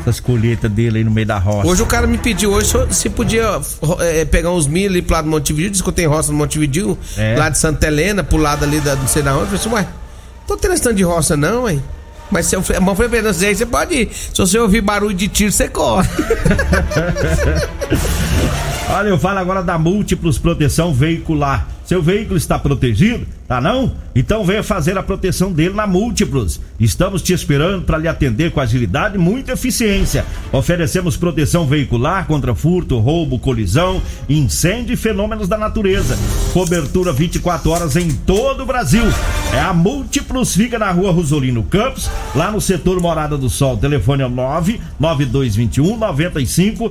Essas 0.00 0.18
colheitas 0.18 0.70
dele 0.72 0.98
aí 0.98 1.04
no 1.04 1.10
meio 1.10 1.26
da 1.26 1.36
roça. 1.38 1.68
Hoje 1.68 1.82
o 1.82 1.86
cara 1.86 2.06
me 2.06 2.16
pediu 2.16 2.52
hoje 2.52 2.72
se- 2.90 3.10
podia 3.10 3.60
é, 3.98 4.24
pegar 4.24 4.50
uns 4.50 4.66
milho 4.66 4.88
ali 4.88 5.02
pro 5.02 5.14
lado 5.16 5.24
do 5.26 5.30
Montevideo, 5.30 5.70
disse 5.70 5.82
que 5.82 5.88
eu 5.90 5.92
tenho 5.92 6.08
roça 6.08 6.32
no 6.32 6.38
Montevideo, 6.38 6.96
É. 7.18 7.36
lá 7.36 7.50
de 7.50 7.58
Santa 7.58 7.86
Helena, 7.86 8.24
pro 8.24 8.38
lado 8.38 8.64
ali 8.64 8.80
da 8.80 8.96
não 8.96 9.06
sei 9.06 9.20
da 9.22 9.34
onde. 9.36 9.52
Eu 9.52 9.58
falei 9.58 9.60
assim, 9.60 9.74
ué, 9.74 9.86
tô 10.56 10.68
tanto 10.80 10.96
de 10.96 11.02
roça 11.02 11.36
não, 11.36 11.68
hein? 11.68 11.82
Mas 12.30 12.46
se 12.46 12.54
eu 12.54 12.62
pra 13.08 13.18
ele, 13.18 13.26
"Não 13.26 13.34
sei, 13.34 13.54
você 13.54 13.66
pode 13.66 13.94
ir. 13.94 14.10
Se 14.12 14.36
você 14.36 14.58
ouvir 14.58 14.80
barulho 14.80 15.14
de 15.14 15.28
tiro, 15.28 15.52
você 15.52 15.68
corre. 15.68 16.08
Olha, 18.92 19.08
eu 19.08 19.18
falo 19.20 19.38
agora 19.38 19.62
da 19.62 19.78
Múltiplos 19.78 20.36
Proteção 20.36 20.92
Veicular. 20.92 21.68
Seu 21.84 22.02
veículo 22.02 22.36
está 22.36 22.58
protegido? 22.58 23.24
Tá 23.46 23.60
não? 23.60 23.92
Então 24.16 24.44
venha 24.44 24.64
fazer 24.64 24.98
a 24.98 25.02
proteção 25.02 25.52
dele 25.52 25.74
na 25.74 25.86
Múltiplos. 25.86 26.60
Estamos 26.78 27.22
te 27.22 27.32
esperando 27.32 27.84
para 27.84 27.98
lhe 27.98 28.08
atender 28.08 28.50
com 28.50 28.60
agilidade 28.60 29.14
e 29.14 29.18
muita 29.18 29.52
eficiência. 29.52 30.24
Oferecemos 30.52 31.16
proteção 31.16 31.66
veicular 31.66 32.26
contra 32.26 32.52
furto, 32.52 32.98
roubo, 32.98 33.38
colisão, 33.38 34.02
incêndio 34.28 34.94
e 34.94 34.96
fenômenos 34.96 35.46
da 35.46 35.56
natureza. 35.56 36.18
Cobertura 36.52 37.12
24 37.12 37.70
horas 37.70 37.94
em 37.94 38.10
todo 38.10 38.64
o 38.64 38.66
Brasil. 38.66 39.04
É 39.52 39.60
a 39.60 39.72
Múltiplos, 39.72 40.52
fica 40.54 40.80
na 40.80 40.90
rua 40.90 41.12
Rosolino 41.12 41.62
Campos, 41.62 42.10
lá 42.34 42.50
no 42.50 42.60
setor 42.60 43.00
Morada 43.00 43.38
do 43.38 43.48
Sol. 43.48 43.76
Telefone 43.76 44.24
é 44.24 44.28
99221 44.28 45.96
9500. 45.96 46.90